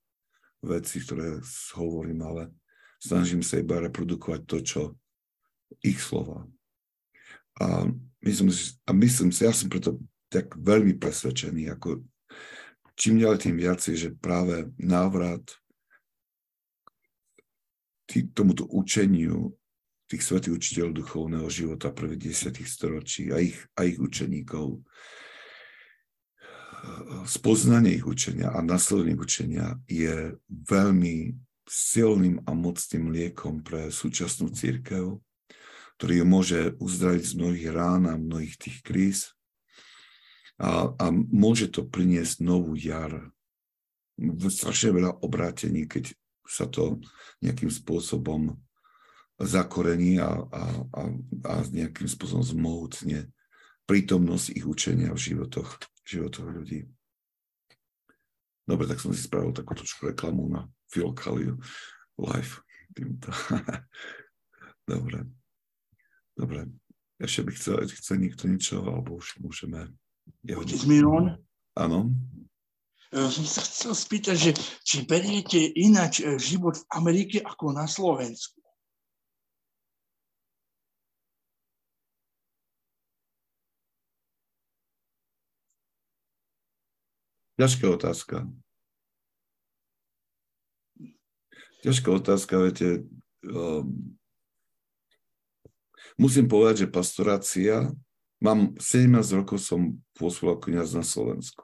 [0.66, 1.40] veci, ktoré
[1.78, 2.44] hovorím, ale
[2.98, 4.82] snažím sa iba reprodukovať to, čo
[5.86, 6.46] ich slova.
[7.62, 7.88] A
[8.26, 8.52] myslím,
[8.84, 12.04] a myslím si, ja som preto tak veľmi presvedčený, ako
[13.00, 15.44] čím ďalej tým viacej, že práve návrat
[18.10, 19.56] tý, tomuto učeniu
[20.06, 24.86] tých svetých učiteľov duchovného života prvých desiatých storočí a ich, a ich učeníkov,
[27.26, 31.34] spoznanie ich učenia a nasledovanie učenia je veľmi
[31.66, 35.18] silným a mocným liekom pre súčasnú církev,
[35.98, 39.20] ktorý ju môže uzdraviť z mnohých rán a mnohých tých kríz
[40.62, 43.34] a, a môže to priniesť novú jar.
[44.48, 46.16] Strašne veľa obrátení, keď
[46.48, 47.02] sa to
[47.44, 48.56] nejakým spôsobom
[49.42, 50.64] zakorení a, a,
[50.96, 51.02] a,
[51.44, 53.28] a nejakým spôsobom zmohutne
[53.90, 55.76] prítomnosť ich učenia v životoch,
[56.06, 56.86] v životoch ľudí.
[58.66, 61.58] Dobre, tak som si spravil takú trošku reklamu na Filokaliu
[62.22, 62.62] live.
[62.94, 63.34] Týmto.
[64.92, 65.26] Dobre.
[66.38, 66.70] Dobre.
[67.22, 69.90] Ešte by chcel, chce niekto niečo, alebo už môžeme...
[70.46, 71.38] Otec Miron?
[71.78, 72.12] Áno.
[73.14, 74.52] Som sa chcel spýtať, že
[74.84, 78.65] či beriete ináč e, život v Amerike ako na Slovensku?
[87.56, 88.38] Ťažká otázka.
[91.88, 93.08] Ťažká otázka, viete.
[93.48, 94.20] Um,
[96.20, 97.96] musím povedať, že pastorácia,
[98.44, 101.64] mám 17 rokov som pôsobil ako kniaz na Slovensku.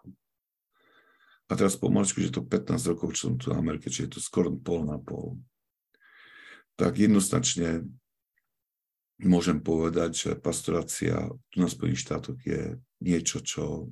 [1.52, 4.22] A teraz pomaličku, že to 15 rokov, čo som tu na Amerike, čiže je to
[4.24, 5.36] skoro pol na pol.
[6.80, 7.84] Tak jednoznačne
[9.20, 13.92] môžem povedať, že pastorácia tu na Spojených štátoch je niečo, čo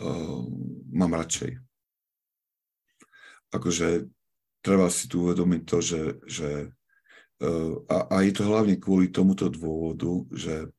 [0.00, 0.42] uh,
[0.92, 1.58] mám radšej.
[3.52, 4.08] Akože
[4.64, 6.50] treba si tu uvedomiť to, že, že
[7.42, 10.70] uh, a, a je to hlavne kvôli tomuto dôvodu, že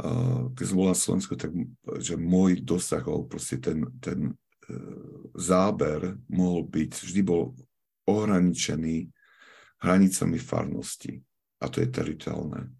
[0.00, 1.54] uh, keď som bol na Slovensku, tak
[2.02, 7.54] že môj dosah, proste ten, ten uh, záber mohol byť, vždy bol
[8.10, 9.08] ohraničený
[9.84, 11.20] hranicami farnosti.
[11.60, 12.72] A to je teritoriálne.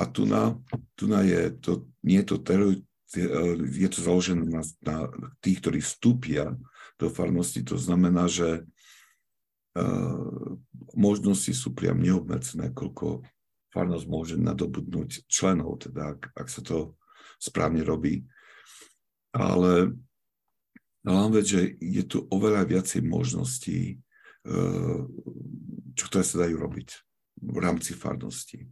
[0.00, 0.56] A tu na,
[0.96, 2.80] tu na je to, nie je to teri,
[3.14, 4.98] je to založené na, na
[5.42, 6.54] tých, ktorí vstúpia
[6.94, 7.66] do farnosti.
[7.66, 8.62] To znamená, že
[9.74, 10.54] uh,
[10.94, 13.26] možnosti sú priam neobmedzené, koľko
[13.74, 16.94] farnosť môže nadobudnúť členov, teda ak, ak sa to
[17.42, 18.26] správne robí.
[19.34, 19.94] Ale
[21.02, 23.98] hlavná vec, že je tu oveľa viacej možností,
[24.46, 25.02] uh,
[25.98, 26.88] čo ktoré sa dajú robiť
[27.42, 28.70] v rámci farnosti.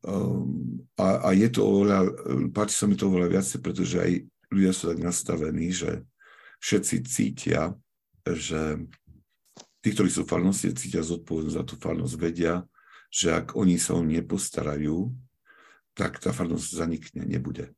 [0.00, 2.08] Um, a, a je to oveľa,
[2.56, 4.12] páči sa mi to oveľa viac, pretože aj
[4.48, 6.08] ľudia sú tak nastavení, že
[6.64, 7.76] všetci cítia,
[8.24, 8.80] že
[9.84, 12.64] tí, ktorí sú farnosti, cítia zodpovednosť za tú farnosť, vedia,
[13.12, 15.12] že ak oni sa o nepostarajú,
[15.92, 17.74] tak tá farnosť zanikne, nebude.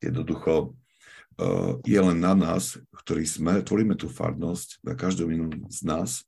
[0.00, 0.72] Jednoducho
[1.36, 6.24] uh, je len na nás, ktorí sme, tvoríme tú farnosť, na každom inom z nás,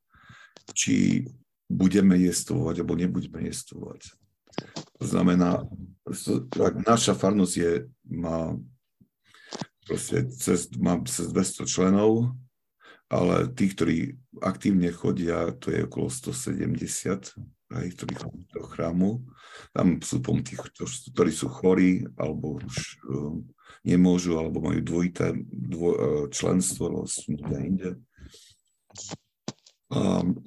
[0.76, 1.24] či
[1.72, 4.12] budeme jestvovať, alebo nebudeme jestvovať.
[5.02, 5.66] To znamená,
[6.86, 7.72] naša farnosť je,
[8.06, 8.54] má
[9.82, 12.30] proste cez, má cez 200 členov,
[13.10, 17.34] ale tí, ktorí aktívne chodia, to je okolo 170,
[17.74, 19.10] aj, ktorí chodia do chrámu.
[19.74, 20.62] Tam sú pom tých,
[21.10, 23.34] ktorí sú chorí, alebo už uh,
[23.82, 27.98] nemôžu, alebo majú dvojité dvo, uh, členstvo, alebo sú inde.
[29.90, 30.38] Um,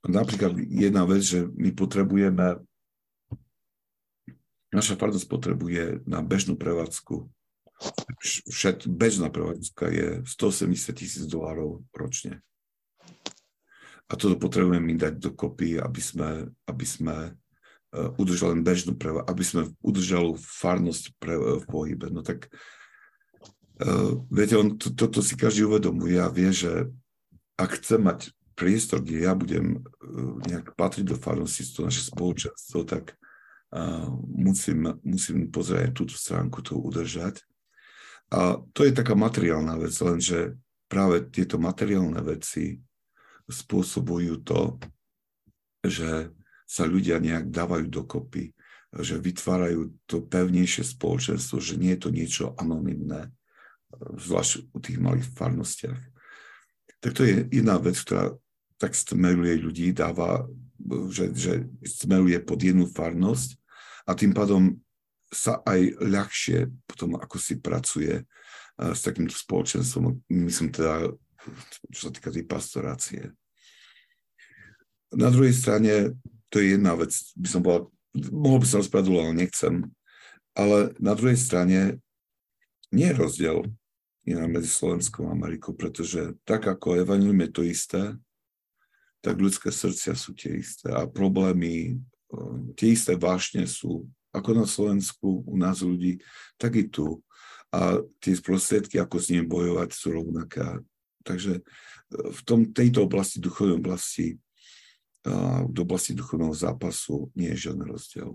[0.00, 2.66] napríklad jedna vec, že my potrebujeme
[4.68, 7.24] Naša farnosť potrebuje na bežnú prevádzku,
[8.50, 12.42] všet, bežná prevádzka je 180 tisíc dolárov ročne.
[14.08, 16.30] A toto potrebujeme mi dať dokopy, aby sme,
[16.64, 22.08] aby sme uh, udržali bežnú prevádzku, aby sme udržali farnosť pre, uh, v pohybe.
[22.08, 22.48] No tak
[23.84, 26.88] uh, viete, on, to, toto si každý uvedomuje a vie, že
[27.60, 28.18] ak chce mať
[28.56, 33.12] priestor, kde ja budem uh, nejak patriť do farnosti, to naše spoločenstvo, tak
[34.32, 37.44] musím, musím pozrieť túto stránku, to udržať.
[38.32, 40.56] A to je taká materiálna vec, lenže
[40.88, 42.80] práve tieto materiálne veci
[43.48, 44.76] spôsobujú to,
[45.84, 46.32] že
[46.68, 48.52] sa ľudia nejak dávajú dokopy,
[49.00, 53.32] že vytvárajú to pevnejšie spoločenstvo, že nie je to niečo anonimné,
[53.96, 56.00] zvlášť u tých malých farnostiach.
[57.00, 58.36] Tak to je jedna vec, ktorá
[58.78, 60.46] tak stmeluje ľudí, dáva,
[61.10, 61.52] že, že
[61.82, 63.58] stmeluje pod jednu farnosť
[64.06, 64.78] a tým pádom
[65.28, 71.12] sa aj ľahšie potom ako si pracuje uh, s takýmto spoločenstvom, myslím teda,
[71.92, 73.22] čo sa týka tej pastorácie.
[75.12, 76.16] na druhej strane,
[76.48, 77.92] to je jedna vec, by som povedal,
[78.32, 79.74] mohol by som rozprávať ale nechcem.
[80.56, 82.00] Ale na druhej strane
[82.90, 83.68] nie je rozdiel
[84.28, 88.02] medzi Slovenskou a Amerikou, pretože tak ako Evangelium je to isté,
[89.20, 94.66] tak ľudské srdcia sú tie isté a problémy, eh, tie isté vášne sú ako na
[94.68, 96.20] Slovensku, u nás ľudí,
[96.60, 97.24] tak i tu.
[97.72, 100.84] A tie prostriedky, ako s ním bojovať, sú rovnaké.
[101.24, 104.38] Takže eh, v tom, tejto oblasti, duchovnej oblasti,
[105.28, 108.32] v oblasti duchovného zápasu nie je žiadny rozdiel.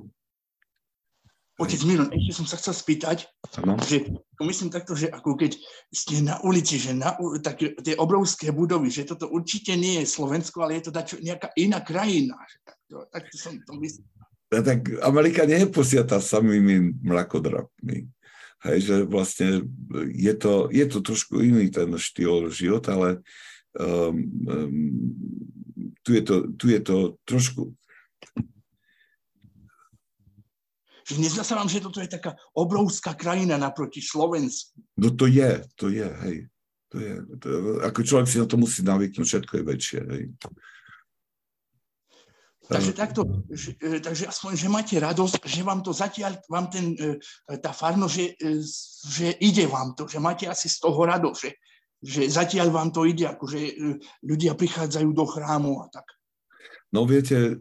[1.61, 3.29] Otec Miron, ešte som sa chcel spýtať,
[3.61, 3.77] ano.
[3.85, 4.09] že
[4.41, 5.53] myslím takto, že ako keď
[5.93, 7.13] ste na ulici, že na,
[7.45, 11.53] tak, tie obrovské budovy, že toto určite nie je Slovensko, ale je to dačo, nejaká
[11.61, 12.41] iná krajina.
[12.41, 14.09] Že takto, takto som to myslel.
[14.49, 18.09] Ja, tak Amerika nie je posiatá samými mrakodrapmi.
[18.63, 19.69] Hej, že vlastne
[20.09, 23.09] je to, je to trošku iný ten štýl života, ale
[23.77, 24.15] um,
[24.49, 24.73] um,
[26.01, 26.97] tu, je to, tu je to
[27.29, 27.77] trošku
[31.03, 34.79] že nezdá sa vám, že toto je taká obrovská krajina naproti Slovensku.
[34.97, 36.37] No to je, to je, hej.
[36.93, 40.23] To je, to je, ako človek si na to musí navyknúť, všetko je väčšie, hej.
[42.63, 47.19] Takže takto, že, takže aspoň, že máte radosť, že vám to zatiaľ, vám ten, e,
[47.59, 48.63] tá farno, že, e,
[49.03, 51.51] že ide vám to, že máte asi z toho radosť, že,
[51.99, 53.59] že zatiaľ vám to ide, akože
[54.23, 56.07] ľudia prichádzajú do chrámu a tak.
[56.95, 57.59] No viete,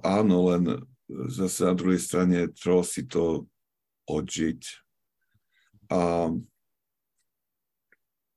[0.00, 3.48] áno, len zase na druhej strane treba si to
[4.08, 4.60] odžiť.
[5.88, 6.28] A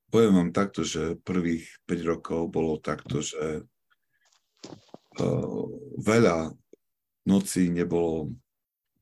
[0.07, 3.67] poviem vám takto, že prvých 5 rokov bolo takto, že
[5.19, 5.67] uh,
[5.99, 6.55] veľa
[7.27, 8.31] nocí nebolo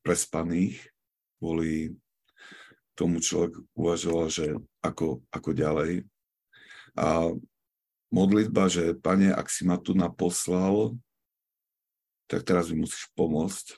[0.02, 0.82] prespaných,
[1.38, 1.94] kvôli
[2.98, 4.46] tomu človek uvažoval, že
[4.84, 6.04] ako, ako ďalej.
[6.98, 7.32] A
[8.12, 10.98] modlitba, že pane, ak si ma tu naposlal,
[12.30, 13.66] tak teraz mi musíš pomôcť.
[13.74, 13.76] E,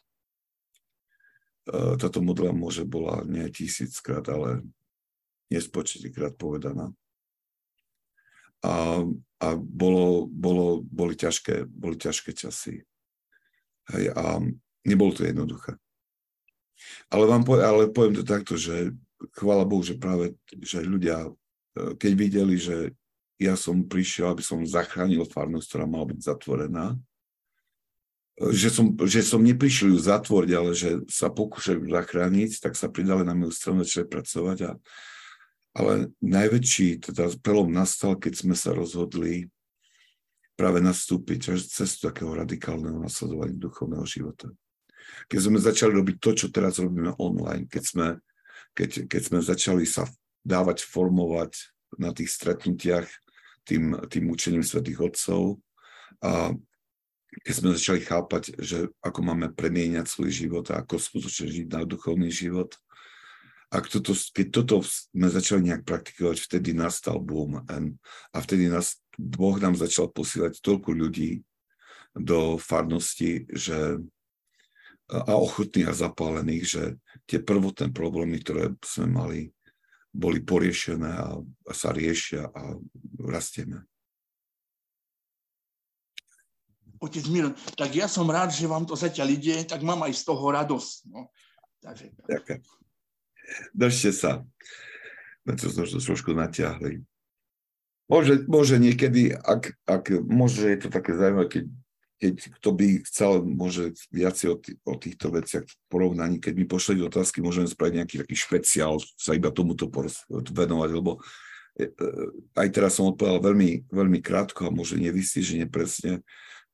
[1.96, 4.60] táto modla môže bola nie tisíckrát, ale
[5.48, 6.92] nespočetýkrát povedaná.
[8.60, 9.02] A,
[9.40, 12.84] a bolo, bolo, boli, ťažké, boli ťažké časy.
[13.90, 14.38] Hej, a
[14.84, 15.80] nebolo to jednoduché.
[17.08, 18.92] Ale, vám poviem, ale poviem to takto, že
[19.32, 22.92] chvála Bohu, že práve že ľudia, e, keď videli, že
[23.40, 27.00] ja som prišiel, aby som zachránil farnosť, ktorá mala byť zatvorená,
[28.40, 33.28] že som, že som neprišiel ju zatvoriť, ale že sa pokúšali zachrániť, tak sa pridali
[33.28, 34.58] na moju stranu, začali pracovať.
[34.66, 34.72] A,
[35.76, 35.92] ale
[36.24, 39.52] najväčší teda prelom nastal, keď sme sa rozhodli
[40.56, 44.48] práve nastúpiť až cestu takého radikálneho nasledovania duchovného života.
[45.28, 48.08] Keď sme začali robiť to, čo teraz robíme online, keď sme,
[48.72, 50.08] keď, keď sme začali sa
[50.44, 51.52] dávať, formovať
[52.00, 53.08] na tých stretnutiach
[53.68, 55.60] tým, tým učením svätých Otcov
[56.24, 56.56] a
[57.40, 61.88] keď sme začali chápať, že ako máme premieňať svoj život a ako skutočne žiť na
[61.88, 62.76] duchovný život.
[63.72, 67.64] A toto, keď toto sme začali nejak praktikovať, vtedy nastal boom.
[67.64, 71.40] A vtedy nás, Boh nám začal posílať toľko ľudí
[72.12, 73.96] do farnosti, že
[75.12, 76.82] a ochotných a zapálených, že
[77.28, 79.40] tie prvotné problémy, ktoré sme mali,
[80.12, 82.76] boli poriešené a, a sa riešia a
[83.20, 83.84] rastieme.
[87.02, 90.22] Otec Miron, tak ja som rád, že vám to zatiaľ ide, tak mám aj z
[90.22, 90.96] toho radosť.
[91.10, 91.26] No.
[91.82, 92.14] Takže...
[92.30, 92.60] Ďakujem.
[93.74, 94.32] Držte sa.
[95.42, 97.02] Na čo sme to trošku natiahli.
[98.06, 101.64] Môže, môže niekedy, ak, ak môže, je to také zaujímavé, keď,
[102.22, 107.02] keď kto by chcel, môže viacej o, tý, o týchto veciach porovnaní, keď mi pošlete
[107.02, 109.90] otázky, môžeme spraviť nejaký taký špeciál, sa iba tomuto
[110.30, 111.18] venovať, lebo
[111.74, 112.04] e, e,
[112.62, 116.22] aj teraz som odpovedal veľmi, veľmi krátko a môže nevystížene presne,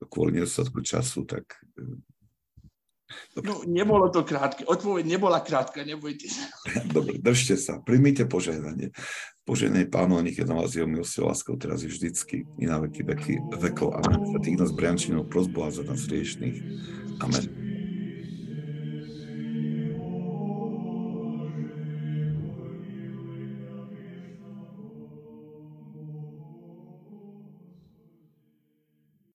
[0.06, 1.58] kvôli nedostatku času, tak...
[3.32, 3.48] Dobre.
[3.48, 4.68] No, nebolo to krátke.
[4.68, 6.44] Odpoveď nebola krátka, nebojte sa.
[6.96, 7.80] Dobre, držte sa.
[7.80, 8.92] Primite požehnanie.
[9.48, 13.00] Požehnanie pánov, nech je na vás jeho milosť láskou teraz je vždycky i na veky
[13.08, 13.96] veky vekov.
[13.96, 14.28] Amen.
[14.28, 16.56] Za tých nás briančinov prozbu a za nás riešných.
[17.24, 17.67] Amen.